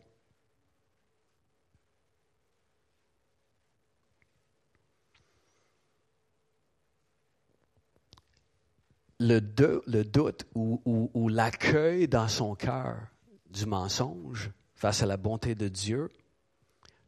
[9.18, 13.13] Le, doute ou l'accueil dans son cœur
[13.54, 16.10] du mensonge face à la bonté de Dieu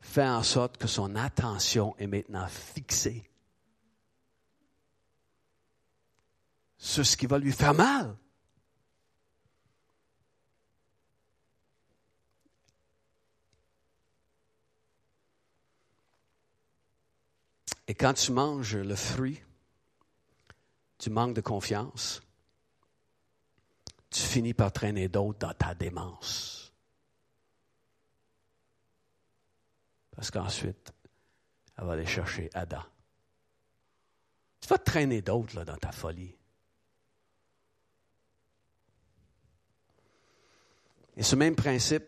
[0.00, 3.28] fait en sorte que son attention est maintenant fixée
[6.78, 8.16] sur ce qui va lui faire mal.
[17.88, 19.40] Et quand tu manges le fruit
[20.98, 22.20] du manque de confiance,
[24.16, 26.72] tu finis par traîner d'autres dans ta démence.
[30.12, 30.94] Parce qu'ensuite,
[31.76, 32.82] elle va aller chercher Adam.
[34.58, 36.34] Tu vas traîner d'autres dans ta folie.
[41.18, 42.06] Et ce même principe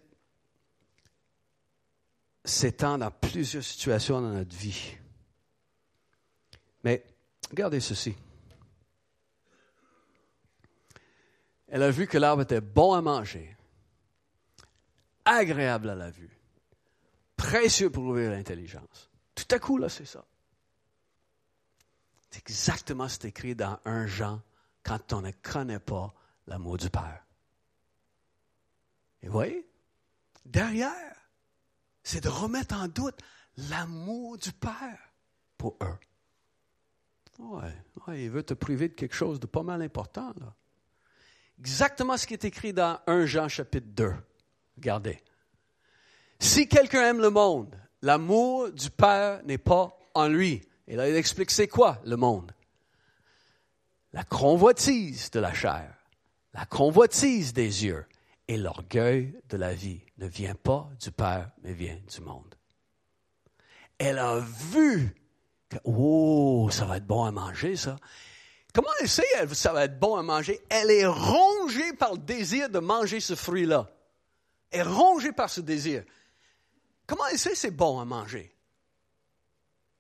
[2.43, 4.97] s'étend dans plusieurs situations dans notre vie.
[6.85, 7.05] Mais
[7.51, 8.17] regardez ceci.
[11.69, 13.57] Elle a vu que l'arbre était bon à manger,
[15.25, 16.39] agréable à la vue,
[17.37, 19.11] précieux pour ouvrir l'intelligence.
[19.35, 20.25] Tout à coup, là, c'est ça.
[22.31, 24.43] C'est exactement ce qui est écrit dans un Jean
[24.83, 26.13] quand on ne connaît pas
[26.47, 27.25] l'amour du Père.
[29.23, 29.69] Et vous voyez,
[30.47, 31.17] derrière,
[32.03, 33.19] c'est de remettre en doute
[33.71, 34.99] l'amour du Père
[35.59, 35.99] pour eux.
[37.39, 37.75] Ouais,
[38.07, 40.55] ouais, il veut te priver de quelque chose de pas mal important, là.
[41.59, 44.15] Exactement ce qui est écrit dans 1 Jean chapitre 2.
[44.77, 45.23] Regardez.
[46.39, 50.63] Si quelqu'un aime le monde, l'amour du Père n'est pas en lui.
[50.87, 52.53] Et là, il explique c'est quoi le monde.
[54.13, 55.95] La convoitise de la chair,
[56.55, 58.07] la convoitise des yeux
[58.47, 62.55] et l'orgueil de la vie ne vient pas du Père, mais vient du monde.
[63.99, 65.15] Elle a vu
[65.69, 67.97] que, oh, ça va être bon à manger, ça.
[68.79, 70.65] Comment elle sait que ça va être bon à manger?
[70.69, 73.91] Elle est rongée par le désir de manger ce fruit-là.
[74.71, 76.05] Elle est rongée par ce désir.
[77.05, 78.57] Comment elle sait que c'est bon à manger?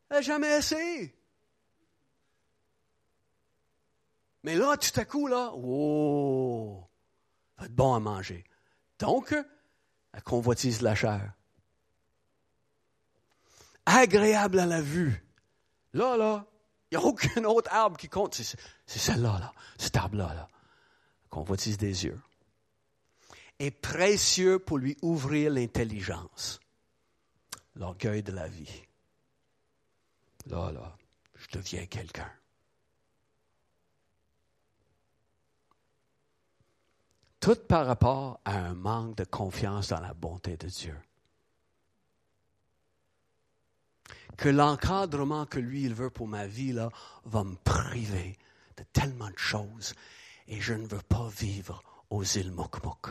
[0.09, 1.12] Elle n'a jamais essayé.
[4.45, 6.85] Mais là, tout à coup, là, oh,
[7.57, 8.45] ça va être bon à manger.
[9.01, 9.35] Donc,
[10.14, 11.33] la convoitise la chair.
[13.87, 15.26] Agréable à la vue.
[15.95, 16.47] Là, là,
[16.91, 18.34] il n'y a aucun autre arbre qui compte.
[18.34, 20.49] C'est celle-là, là, cet arbre-là, là,
[21.28, 22.20] convoitise des yeux.
[23.59, 26.61] Est précieux pour lui ouvrir l'intelligence,
[27.74, 28.82] l'orgueil de la vie.
[30.47, 30.97] Là, là,
[31.34, 32.30] je deviens quelqu'un.
[37.41, 40.97] Tout par rapport à un manque de confiance dans la bonté de Dieu.
[44.37, 46.91] Que l'encadrement que lui, il veut pour ma vie, là,
[47.25, 48.39] va me priver
[48.77, 49.95] de tellement de choses.
[50.47, 53.09] Et je ne veux pas vivre aux îles Mokmok.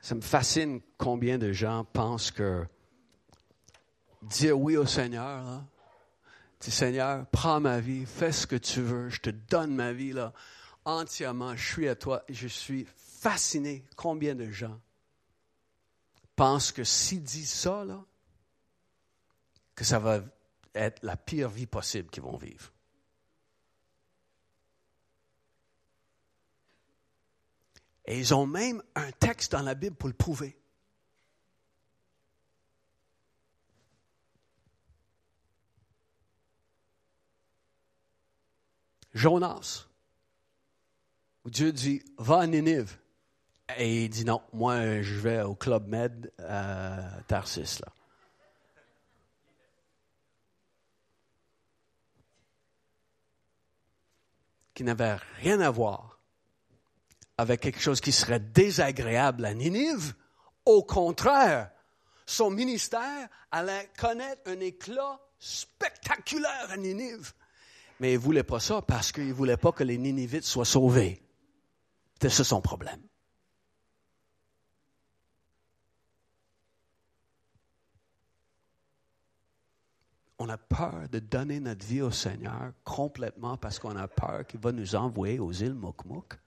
[0.00, 2.66] Ça me fascine combien de gens pensent que
[4.22, 5.64] dire oui au Seigneur, là,
[6.70, 10.14] dis Seigneur, prends ma vie, fais ce que tu veux, je te donne ma vie
[10.84, 12.24] entièrement, je suis à toi.
[12.28, 14.80] Je suis fasciné combien de gens
[16.36, 17.84] pensent que s'ils disent ça,
[19.74, 20.20] que ça va
[20.74, 22.72] être la pire vie possible qu'ils vont vivre?
[28.04, 30.56] Et ils ont même un texte dans la Bible pour le prouver.
[39.14, 39.86] Jonas,
[41.44, 42.98] où Dieu dit, va à Ninive.
[43.76, 47.80] Et il dit non, moi je vais au Club Med à Tarsis.
[54.74, 56.18] Qui n'avait rien à voir
[57.38, 60.14] avec quelque chose qui serait désagréable à Ninive.
[60.64, 61.70] Au contraire,
[62.26, 67.32] son ministère allait connaître un éclat spectaculaire à Ninive.
[68.02, 70.64] Mais il ne voulait pas ça parce qu'il ne voulait pas que les Ninivites soient
[70.64, 71.22] sauvés.
[72.14, 73.00] C'était ça son problème.
[80.36, 84.58] On a peur de donner notre vie au Seigneur complètement parce qu'on a peur qu'il
[84.58, 86.40] va nous envoyer aux îles Mokmok.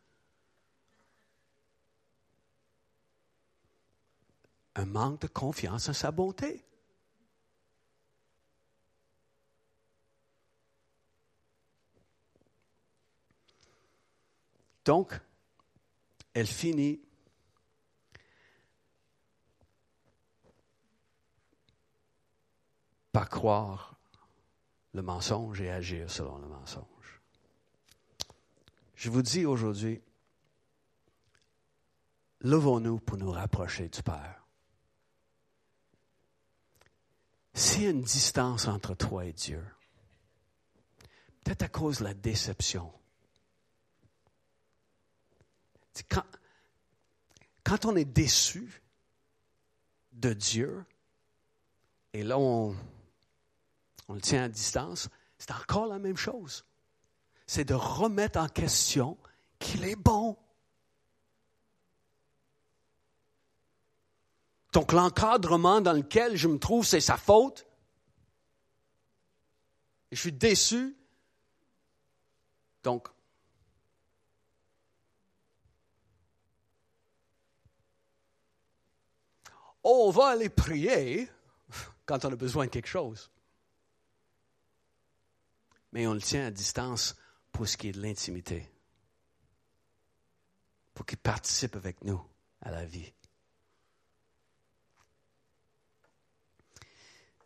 [4.77, 6.65] un manque de confiance en sa bonté.
[14.85, 15.19] Donc,
[16.33, 17.01] elle finit
[23.11, 23.95] par croire
[24.93, 26.85] le mensonge et agir selon le mensonge.
[28.95, 30.01] Je vous dis aujourd'hui,
[32.41, 34.45] levons-nous pour nous rapprocher du Père.
[37.53, 39.65] S'il y a une distance entre toi et Dieu,
[41.43, 42.91] peut-être à cause de la déception.
[47.63, 48.81] Quand, on est déçu
[50.11, 50.85] de Dieu,
[52.13, 52.75] et là on,
[54.07, 56.65] on le tient à distance, c'est encore la même chose.
[57.47, 59.17] C'est de remettre en question
[59.59, 60.37] qu'il est bon.
[64.73, 67.65] Donc l'encadrement dans lequel je me trouve, c'est sa faute.
[70.11, 70.95] Et je suis déçu.
[72.83, 73.07] Donc,
[79.85, 81.29] on va aller prier
[82.05, 83.29] quand on a besoin de quelque chose.
[85.91, 87.15] Mais on le tient à distance
[87.51, 88.69] pour ce qui est de l'intimité.
[90.93, 92.21] Pour qu'il participe avec nous
[92.61, 93.13] à la vie.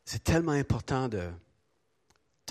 [0.05, 1.31] C'est tellement important de,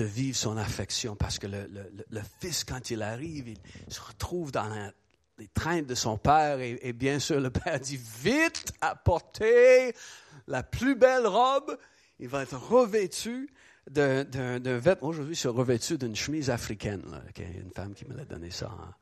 [0.00, 1.66] vivre son affection parce que le,
[2.08, 3.58] le, fils, quand il arrive, il
[3.92, 4.92] se retrouve dans
[5.38, 9.94] les trains de son père et, bien sûr le père dit vite apportez
[10.46, 11.78] la plus belle robe.
[12.18, 13.48] Il va être revêtu
[13.88, 14.24] d'un
[14.78, 15.08] vêtement.
[15.08, 17.02] Aujourd'hui, suis revêtu d'une chemise africaine.
[17.38, 18.66] Une femme qui me l'a donné ça.
[18.66, 18.94] Hein.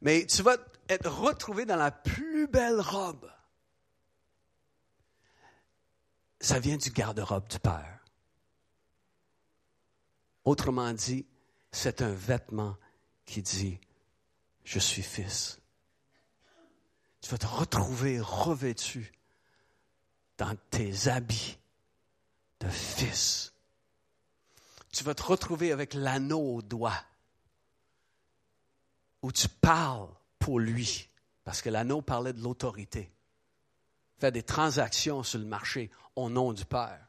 [0.00, 0.56] Mais tu vas
[0.88, 3.28] être retrouvé dans la plus belle robe
[6.40, 7.98] ça vient du garde-robe du Père.
[10.44, 11.26] Autrement dit,
[11.72, 12.76] c'est un vêtement
[13.24, 13.80] qui dit,
[14.66, 15.60] je suis fils.
[17.22, 19.12] Tu vas te retrouver revêtu
[20.38, 21.56] dans tes habits
[22.60, 23.54] de fils.
[24.92, 27.00] Tu vas te retrouver avec l'anneau au doigt,
[29.22, 30.08] où tu parles
[30.38, 31.08] pour lui,
[31.44, 33.12] parce que l'anneau parlait de l'autorité.
[34.18, 37.06] Faire des transactions sur le marché au nom du Père.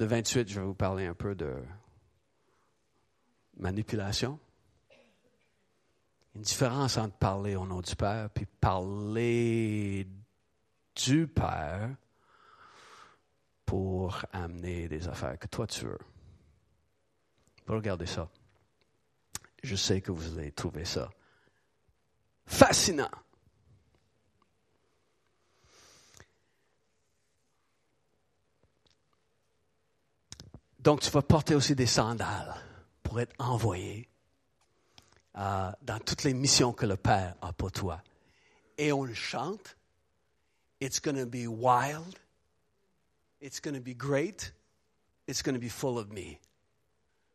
[0.00, 1.56] Le 28, je vais vous parler un peu de
[3.56, 4.38] manipulation.
[6.36, 10.06] Une différence entre parler au nom du Père puis parler
[10.94, 11.96] du Père
[13.66, 15.98] pour amener des affaires que toi tu veux.
[17.66, 18.30] Regardez ça.
[19.64, 21.10] Je sais que vous allez trouver ça
[22.46, 23.10] fascinant.
[30.78, 32.54] Donc, tu vas porter aussi des sandales
[33.02, 34.08] pour être envoyé
[35.36, 38.02] euh, dans toutes les missions que le Père a pour toi.
[38.76, 39.76] Et on chante.
[40.80, 42.14] It's going to be wild.
[43.40, 44.54] It's going to be great.
[45.26, 46.38] It's going to be full of me.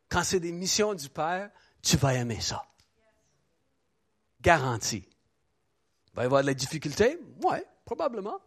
[0.09, 1.49] Quand c'est des missions du Père,
[1.81, 2.65] tu vas aimer ça.
[4.41, 5.07] Garanti.
[6.07, 7.19] Il va y avoir de la difficulté?
[7.43, 8.39] Oui, probablement.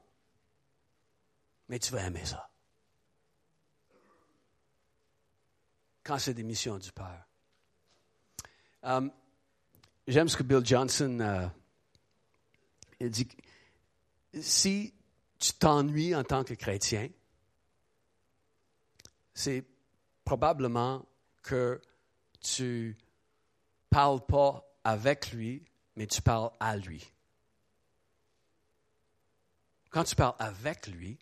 [1.68, 2.48] Mais tu vas aimer ça.
[6.06, 7.26] Quand c'est des missions du Père.
[8.84, 9.10] Um,
[10.06, 11.48] J'aime ce que Bill Johnson uh,
[13.00, 13.26] il dit.
[14.40, 14.94] Si
[15.36, 17.08] tu t'ennuies en tant que chrétien,
[19.34, 19.64] c'est
[20.24, 21.04] probablement
[21.42, 21.82] que
[22.40, 22.96] tu
[23.90, 25.64] parles pas avec lui,
[25.96, 27.04] mais tu parles à lui.
[29.90, 31.18] Quand tu parles avec lui,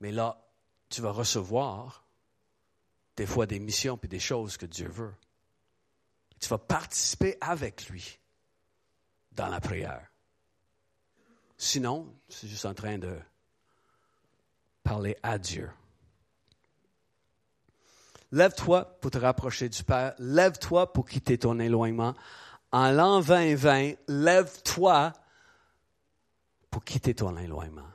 [0.00, 0.40] mais là,
[0.90, 2.07] tu vas recevoir
[3.18, 5.12] des fois des missions et des choses que Dieu veut.
[6.38, 8.20] Tu vas participer avec lui
[9.32, 10.06] dans la prière.
[11.56, 13.18] Sinon, c'est juste en train de
[14.84, 15.68] parler à Dieu.
[18.30, 20.14] Lève-toi pour te rapprocher du Père.
[20.20, 22.14] Lève-toi pour quitter ton éloignement.
[22.70, 25.12] En l'an 2020, lève-toi
[26.70, 27.90] pour quitter ton éloignement.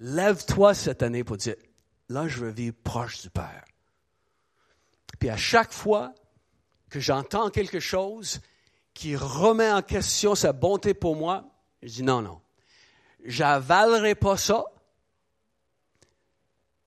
[0.00, 1.54] Lève-toi cette année pour dire,
[2.08, 3.64] là, je veux vivre proche du Père.
[5.18, 6.14] Puis à chaque fois
[6.90, 8.40] que j'entends quelque chose
[8.92, 11.44] qui remet en question sa bonté pour moi,
[11.82, 12.40] je dis non, non.
[13.24, 14.64] J'avalerai pas ça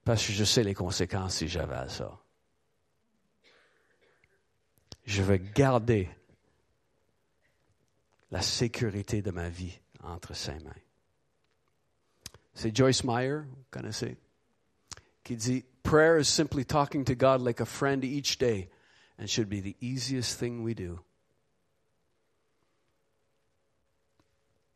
[0.04, 2.18] parce que je sais les conséquences si j'avale ça.
[5.04, 6.08] Je veux garder
[8.30, 10.72] la sécurité de ma vie entre ses mains.
[12.54, 14.16] C'est Joyce Meyer, vous connaissez,
[15.22, 18.68] qui dit Prayer is simply talking to God like a friend each day
[19.18, 21.00] and should be the easiest thing we do.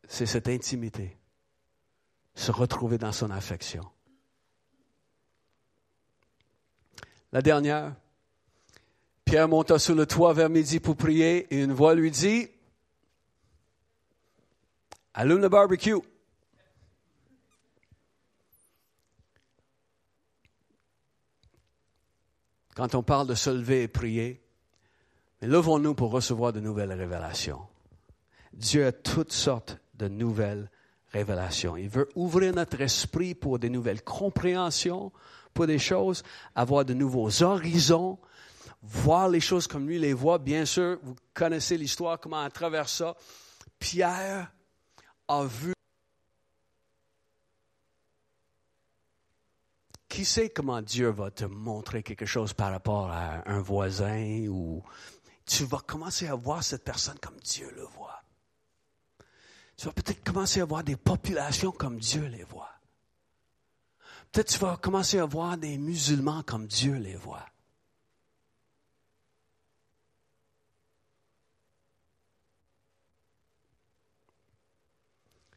[0.08, 1.18] C'est cette intimité,
[2.34, 3.84] se retrouver dans son affection.
[7.30, 7.94] La dernière,
[9.26, 12.48] Pierre monta sur le toit vers midi pour prier et une voix lui dit,
[15.12, 15.98] Allume le barbecue.
[22.74, 24.42] Quand on parle de se lever et prier,
[25.42, 27.60] levons-nous pour recevoir de nouvelles révélations.
[28.54, 30.70] Dieu a toutes sortes de nouvelles
[31.12, 31.76] révélations.
[31.76, 35.12] Il veut ouvrir notre esprit pour des nouvelles compréhensions,
[35.52, 36.22] pour des choses,
[36.54, 38.18] avoir de nouveaux horizons,
[38.82, 40.38] voir les choses comme lui les voit.
[40.38, 43.16] Bien sûr, vous connaissez l'histoire, comment à travers ça,
[43.78, 44.50] Pierre
[45.28, 45.74] a vu.
[50.22, 54.80] Qui sait comment Dieu va te montrer quelque chose par rapport à un voisin ou
[55.44, 58.22] tu vas commencer à voir cette personne comme Dieu le voit.
[59.76, 62.70] Tu vas peut-être commencer à voir des populations comme Dieu les voit.
[64.30, 67.44] Peut-être tu vas commencer à voir des musulmans comme Dieu les voit.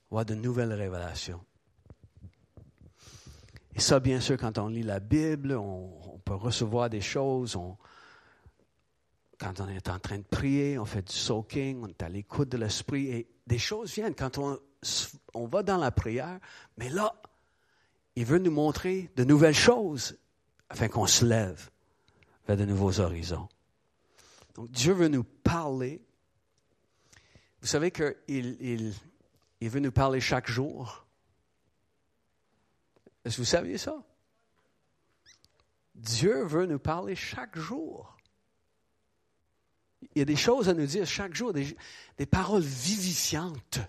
[0.09, 1.45] Voir de nouvelles révélations.
[3.76, 7.59] Et ça, bien sûr, quand on lit la Bible, on, peut recevoir des choses.
[9.38, 12.49] quand on est en train de prier, on fait du soaking, on est à l'écoute
[12.49, 16.39] de l'esprit, et des choses viennent quand on, va dans la prière.
[16.78, 17.13] Mais là,
[18.15, 20.17] il veut nous montrer de nouvelles choses
[20.69, 21.69] afin qu'on se lève
[22.47, 23.49] vers de nouveaux horizons.
[24.55, 26.01] Donc Dieu veut nous parler.
[27.61, 28.93] Vous savez qu'il il,
[29.59, 31.05] il veut nous parler chaque jour.
[33.26, 34.03] Est-ce que vous saviez ça?
[35.95, 38.15] Dieu veut nous parler chaque jour.
[40.13, 41.76] Il y a des choses à nous dire chaque jour, des,
[42.30, 43.80] paroles vivifiantes.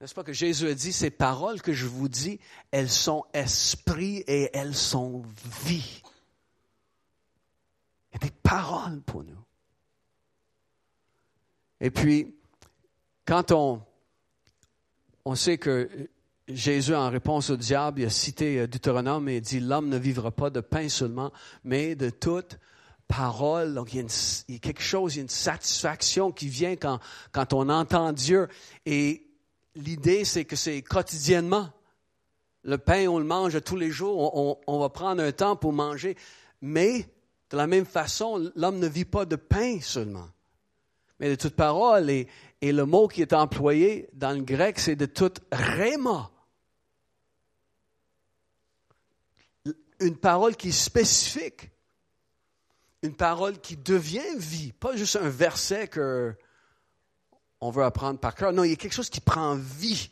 [0.00, 2.40] N'est-ce pas que Jésus a dit, ces paroles que je vous dis,
[2.70, 5.22] elles sont esprit et elles sont
[5.62, 6.02] vie.
[8.10, 9.44] Il y a des paroles pour nous.
[11.80, 12.34] Et puis,
[13.26, 13.82] quand on,
[15.24, 16.08] on sait que
[16.48, 20.30] Jésus, en réponse au diable, il a cité euh, Deutéronome et dit, l'homme ne vivra
[20.30, 21.32] pas de pain seulement,
[21.64, 22.58] mais de toute
[23.08, 23.72] parole.
[23.72, 26.98] Donc, il y, a il quelque chose, il y a une satisfaction qui vient quand,
[27.32, 28.48] quand on entend Dieu.
[28.84, 29.26] Et
[29.74, 31.70] l'idée, c'est que c'est quotidiennement.
[32.62, 36.14] Le pain, on le mange tous les jours, on, va prendre un temps pour manger.
[36.60, 37.08] Mais,
[37.50, 40.28] de la même façon, l'homme ne vit pas de pain seulement,
[41.20, 42.10] mais de toute parole.
[42.10, 42.26] Et,
[42.60, 46.30] et le mot qui est employé dans le grec, c'est de toute réma.
[50.04, 51.70] Une parole qui est spécifique.
[53.02, 56.34] Une parole qui devient vie, pas juste un verset que
[57.60, 58.52] on veut apprendre par cœur.
[58.52, 60.10] Non, il y a quelque chose qui prend vie.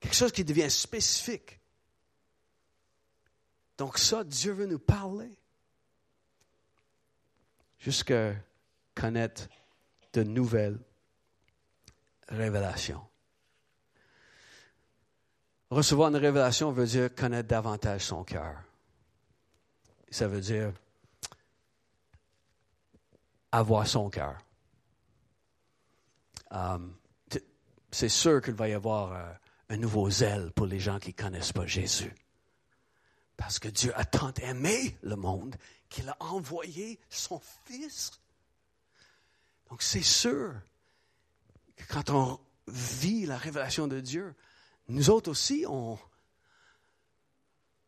[0.00, 1.60] Quelque chose qui devient spécifique.
[3.78, 5.30] Donc ça, Dieu veut nous parler.
[7.78, 8.34] Jusqu'à
[8.94, 9.48] connaître
[10.12, 10.78] de nouvelles
[12.28, 13.06] révélations.
[15.72, 18.62] Recevoir une révélation veut dire connaître davantage son cœur.
[20.10, 20.70] Ça veut dire
[23.50, 24.36] avoir son cœur.
[26.50, 26.94] Um,
[27.90, 29.32] c'est sûr qu'il va y avoir euh,
[29.70, 32.14] un nouveau zèle pour les gens qui ne connaissent pas Jésus.
[33.38, 35.56] Parce que Dieu a tant aimé le monde
[35.88, 38.20] qu'il a envoyé son Fils.
[39.70, 40.52] Donc c'est sûr
[41.76, 44.34] que quand on vit la révélation de Dieu,
[44.88, 45.98] nous autres aussi, on,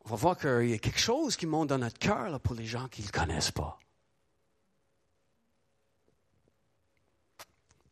[0.05, 2.89] va voir qu'il y a quelque chose qui monte dans notre cœur pour les gens
[2.89, 3.79] qui ne le connaissent pas.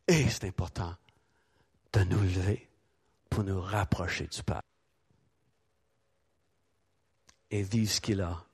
[0.09, 0.95] Et c'est important
[1.93, 2.69] de nous lever
[3.31, 4.63] pour nous rapprocher du Père
[7.51, 8.45] et vivre ce qu'il a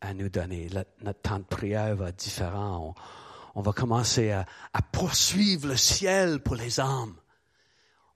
[0.00, 0.70] à nous donner.
[1.02, 2.94] notre temps de prière va être différent.
[3.54, 4.46] On, va commencer à,
[4.92, 7.16] poursuivre le ciel pour les âmes.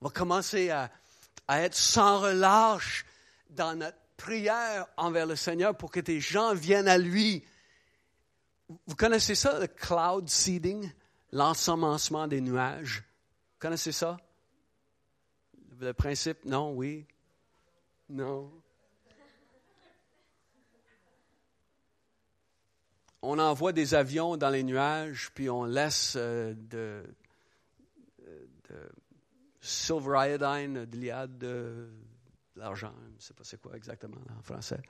[0.03, 0.90] On va commencer à,
[1.48, 3.07] être sans relâche
[3.50, 7.44] dans notre prière envers le Seigneur pour que des gens viennent à lui.
[8.88, 10.90] Vous connaissez ça, le cloud seeding,
[11.30, 13.05] l'ensemencement des nuages?
[13.53, 14.18] Vous connaissez ça?
[15.78, 17.07] Le principe, non, oui,
[18.09, 18.50] non.
[23.20, 27.05] On envoie des avions dans les nuages, puis on laisse euh, de,
[28.68, 28.90] de
[29.62, 31.88] silver iodine, de l'iode, de,
[32.56, 34.80] l'argent, je ne sais pas c'est quoi exactement en français.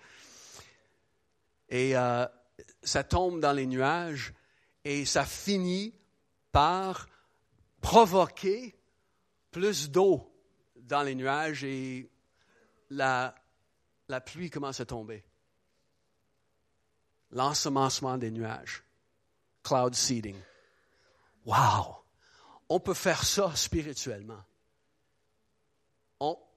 [1.69, 2.27] Et euh,
[2.83, 4.33] ça tombe dans les nuages
[4.85, 5.95] et ça finit
[6.51, 7.09] par
[7.81, 8.75] provoquer
[9.51, 10.29] plus d'eau
[10.77, 12.11] dans les nuages et
[12.91, 13.35] la,
[14.09, 15.25] la pluie commence à tomber.
[17.31, 18.83] L'ensemencement des nuages.
[19.63, 20.37] Cloud seeding.
[21.47, 22.05] Wow!
[22.69, 24.43] On peut faire ça spirituellement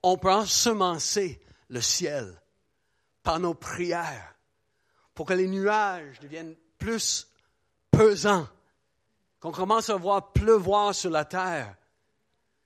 [0.03, 2.41] on, peut ensemencer le ciel
[3.23, 4.35] par nos prières
[5.13, 7.27] pour que les nuages deviennent plus
[7.91, 8.47] pesants,
[9.39, 11.75] qu'on commence à voir pleuvoir sur la terre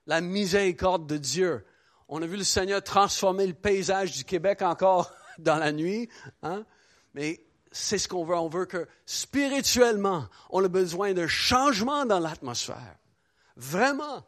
[0.08, 1.66] la miséricorde de Dieu.
[2.08, 6.10] On a vu le Seigneur transformer le paysage du Québec encore dans la nuit,
[6.41, 6.66] hein?
[7.14, 8.36] mais c'est ce qu'on veut.
[8.36, 12.97] On veut que spirituellement, on a besoin d'un changement dans l'atmosphère.
[13.56, 14.26] Vraiment.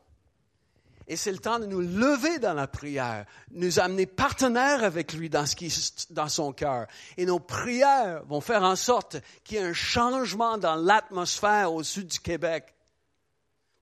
[1.07, 5.29] Et c'est le temps de nous lever dans la prière, nous amener partenaires avec lui
[5.29, 6.87] dans ce qui est dans son cœur.
[7.17, 11.83] Et nos prières vont faire en sorte qu'il y ait un changement dans l'atmosphère au
[11.83, 12.73] sud du Québec.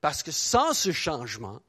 [0.01, 1.61] Parce que sans ce changement,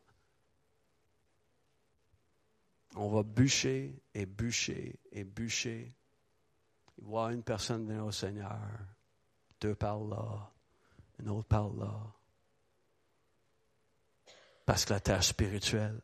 [2.95, 5.93] on va bûcher et bûcher et bûcher.
[7.03, 8.61] Voir une personne venir au Seigneur,
[9.61, 10.51] deux par là,
[11.19, 11.99] une autre par là
[14.71, 16.01] parce que la terre spirituelle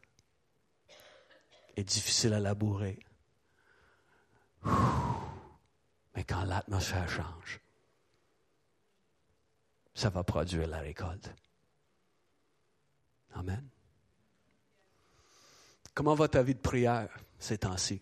[1.76, 2.98] est difficile à labourer.
[6.16, 7.60] Mais quand l'atmosphère change,
[9.94, 11.32] ça va produire la récolte.
[13.34, 13.68] Amen.
[15.94, 18.00] Comment va ta vie de prière ces temps-ci?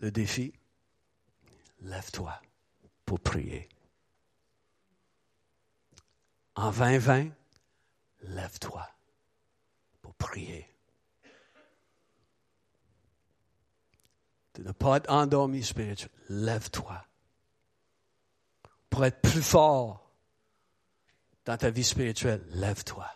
[0.00, 0.52] Le défi,
[1.80, 2.40] lève-toi
[3.04, 3.68] pour prier.
[6.54, 7.30] En 2020,
[8.22, 8.88] lève-toi
[10.02, 10.68] pour prier.
[14.54, 17.04] De ne pas être endormi spirituel, lève-toi.
[18.90, 20.10] Pour être plus fort
[21.44, 23.06] dans ta vie spirituelle, lève-toi.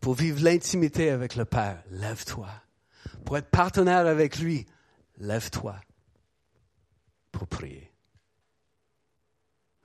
[0.00, 2.48] Pour vivre l'intimité avec le Père, lève-toi.
[3.24, 4.64] Pour être partenaire avec lui,
[5.18, 5.80] lève-toi
[7.32, 7.92] pour prier.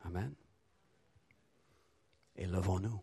[0.06, 0.34] Amen.
[2.36, 3.02] Et levons-nous.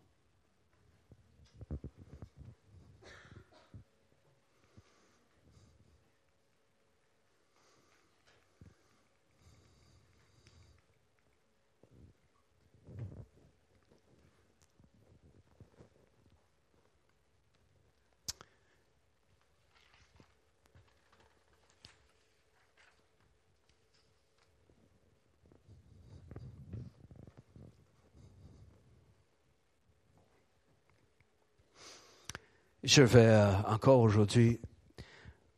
[32.83, 34.59] Je vais euh, encore aujourd'hui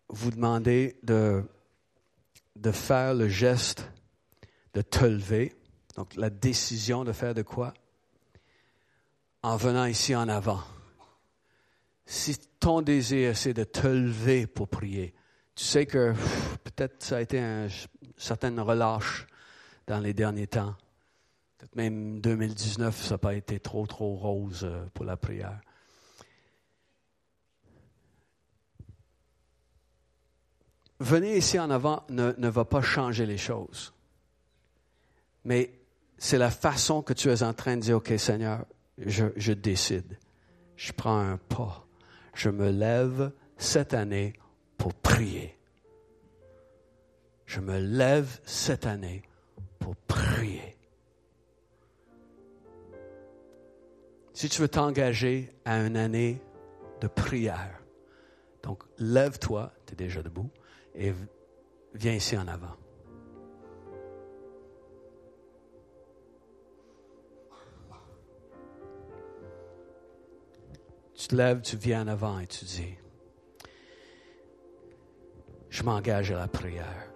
[0.10, 1.42] vous demander de,
[2.58, 3.90] de faire le geste
[4.74, 5.56] de te lever,
[5.96, 7.74] donc la décision de faire de quoi,
[9.42, 10.62] en venant ici en avant.
[12.06, 15.14] Si ton désir, c'est de te lever pour prier,
[15.56, 16.14] tu sais que
[16.66, 17.68] peut-être ça a été un
[18.18, 19.28] certain relâche
[19.88, 20.76] dans les derniers temps.
[21.58, 25.62] Peut-être même 2019, ça n'a pas été trop, trop rose euh, pour la prière.
[31.04, 33.94] Venez ici en avant ne, va pas changer les choses.
[35.44, 35.74] Mais
[36.18, 38.66] c'est la façon que tu es en train de dire, OK Seigneur,
[38.98, 40.18] je, je décide.
[40.78, 41.86] Je prends un pas.
[42.34, 44.32] Je me lève cette année
[44.78, 45.58] pour prier.
[47.48, 49.24] Je me lève cette année
[49.80, 50.78] pour prier.
[54.32, 56.42] Si tu veux t'engager à une année
[57.02, 57.82] de prière,
[58.64, 60.50] donc lève-toi, tu es déjà debout,
[60.96, 61.14] et
[61.94, 62.76] viens ici en avant.
[71.16, 72.98] Tu te lèves, tu viens en avant et tu dis,
[75.70, 77.10] je m'engage à la prière.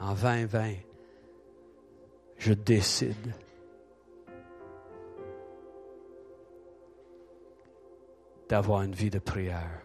[0.00, 0.76] En 2020,
[2.38, 3.34] je décide
[8.48, 9.82] d'avoir une vie de prière.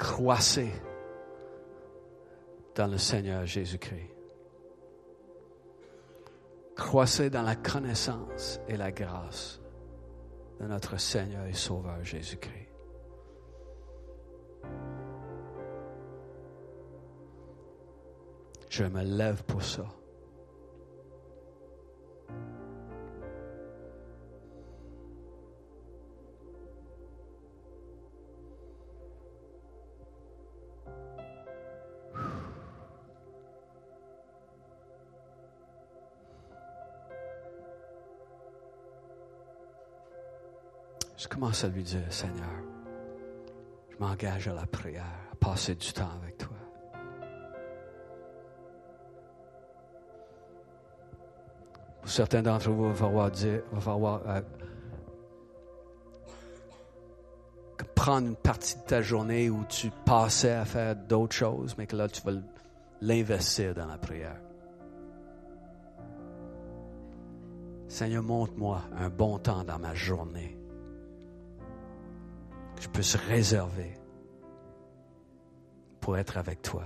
[0.00, 0.72] Croissez
[2.74, 4.10] dans le Seigneur Jésus-Christ
[6.80, 9.60] croissez dans la connaissance et la grâce
[10.58, 12.68] de notre Seigneur et Sauveur Jésus-Christ.
[18.70, 19.84] Je me lève pour ça.
[41.20, 42.48] Je commence à lui dire, Seigneur,
[43.90, 46.56] je m'engage à la prière, à passer du temps avec toi.
[52.00, 54.40] Pour certains d'entre vous, il va falloir dire, euh,
[57.94, 61.96] prendre une partie de ta journée où tu passais à faire d'autres choses, mais que
[61.96, 62.32] là, tu vas
[63.02, 64.40] l'investir dans la prière.
[67.88, 70.59] Seigneur, montre-moi un bon temps dans ma journée
[72.80, 73.94] je peux se réserver
[76.00, 76.84] pour être avec toi.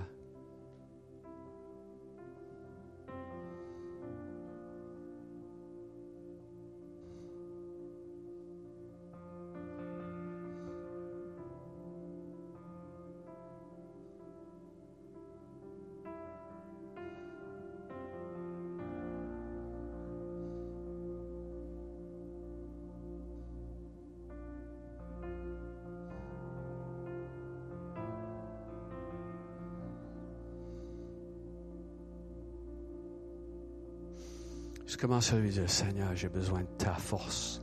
[34.95, 37.61] Je commence à lui dire, Seigneur, j'ai besoin de ta force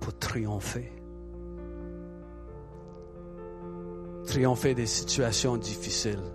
[0.00, 0.90] pour triompher.
[4.24, 6.32] Triompher des situations difficiles.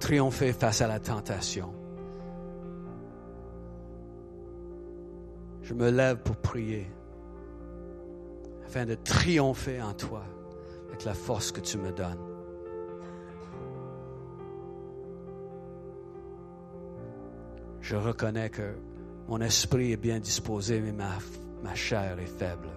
[0.00, 1.70] Triompher face à la tentation.
[5.60, 6.90] Je me lève pour prier
[8.64, 10.24] afin de triompher en toi
[10.88, 12.25] avec la force que tu me donnes.
[17.88, 18.74] Je reconnais que
[19.28, 22.68] mon esprit est bien disposé, mais ma, chair est faible.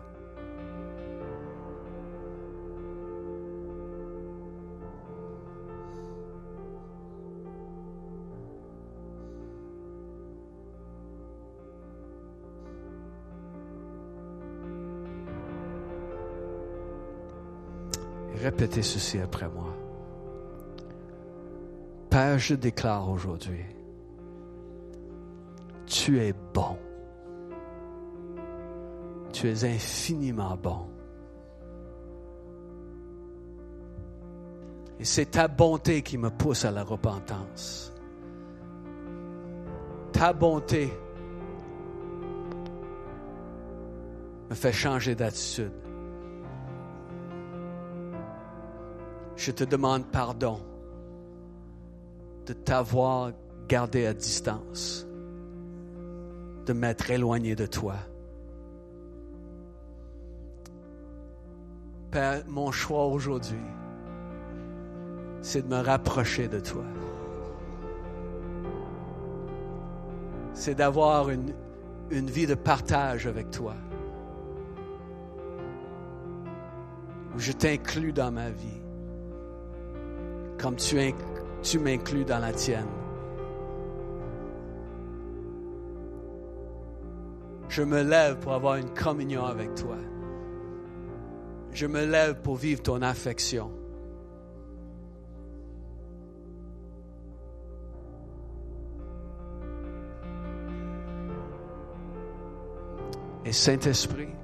[18.36, 19.76] Répétez ceci après moi.
[22.10, 23.66] Père, je déclare aujourd'hui
[26.10, 26.76] tu es bon.
[29.32, 30.88] Tu es infiniment bon.
[35.00, 37.94] Et c'est ta bonté qui me pousse à la repentance.
[40.12, 40.92] Ta bonté
[44.50, 45.72] me fait changer d'attitude.
[49.36, 50.60] Je te demande pardon
[52.48, 53.32] de t'avoir
[53.68, 55.06] gardé à distance,
[56.70, 57.96] de m'être éloigné de toi.
[62.12, 63.66] Père, mon choix aujourd'hui,
[65.42, 66.84] c'est de me rapprocher de toi.
[70.54, 71.56] C'est d'avoir une,
[72.12, 73.74] une vie de partage avec toi.
[77.36, 78.82] Où je t'inclus dans ma vie.
[80.60, 80.98] Comme tu,
[81.64, 82.99] tu m'inclus dans la tienne.
[87.80, 89.96] Je me lève pour avoir une communion avec toi.
[91.72, 93.72] Je me lève pour vivre ton affection.
[103.46, 104.36] Et Saint-Esprit,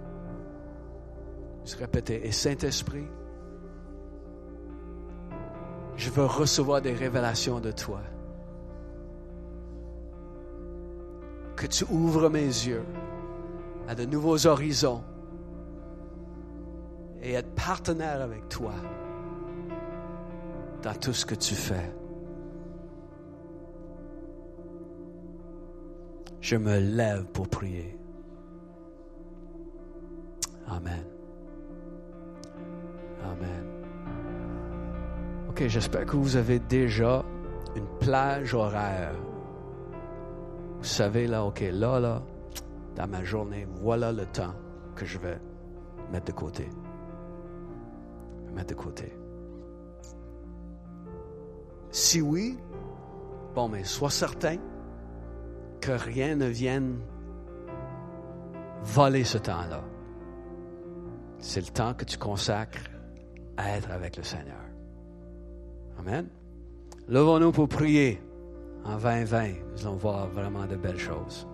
[1.65, 3.09] je répétais, et Saint-Esprit,
[5.97, 7.99] je veux recevoir des révélations de toi.
[11.57, 12.85] Que tu ouvres mes yeux
[13.87, 15.03] à de nouveaux horizons
[17.21, 18.73] et être partenaire avec toi
[20.83, 21.91] dans tout ce que tu fais.
[26.41, 27.97] Je me lève pour prier.
[30.67, 31.03] Amen.
[33.23, 33.65] Amen.
[35.49, 37.23] OK, j'espère que vous avez déjà
[37.75, 39.15] une plage horaire.
[40.77, 42.21] Vous savez, là, OK, là, là,
[42.95, 44.53] dans ma journée, voilà le temps
[44.95, 45.39] que je vais
[46.11, 46.69] mettre de côté.
[48.53, 49.11] Mettre de côté.
[51.91, 52.57] Si oui,
[53.53, 54.57] bon, mais sois certain
[55.81, 56.99] que rien ne vienne
[58.81, 59.83] voler ce temps-là
[61.45, 62.89] c'est le temps que tu consacres
[63.55, 64.65] à être avec le Seigneur.
[65.99, 66.27] Amen.
[67.07, 68.19] Levons-nous pour prier.
[68.83, 71.47] En 2020, nous allons voir vraiment de belles choses.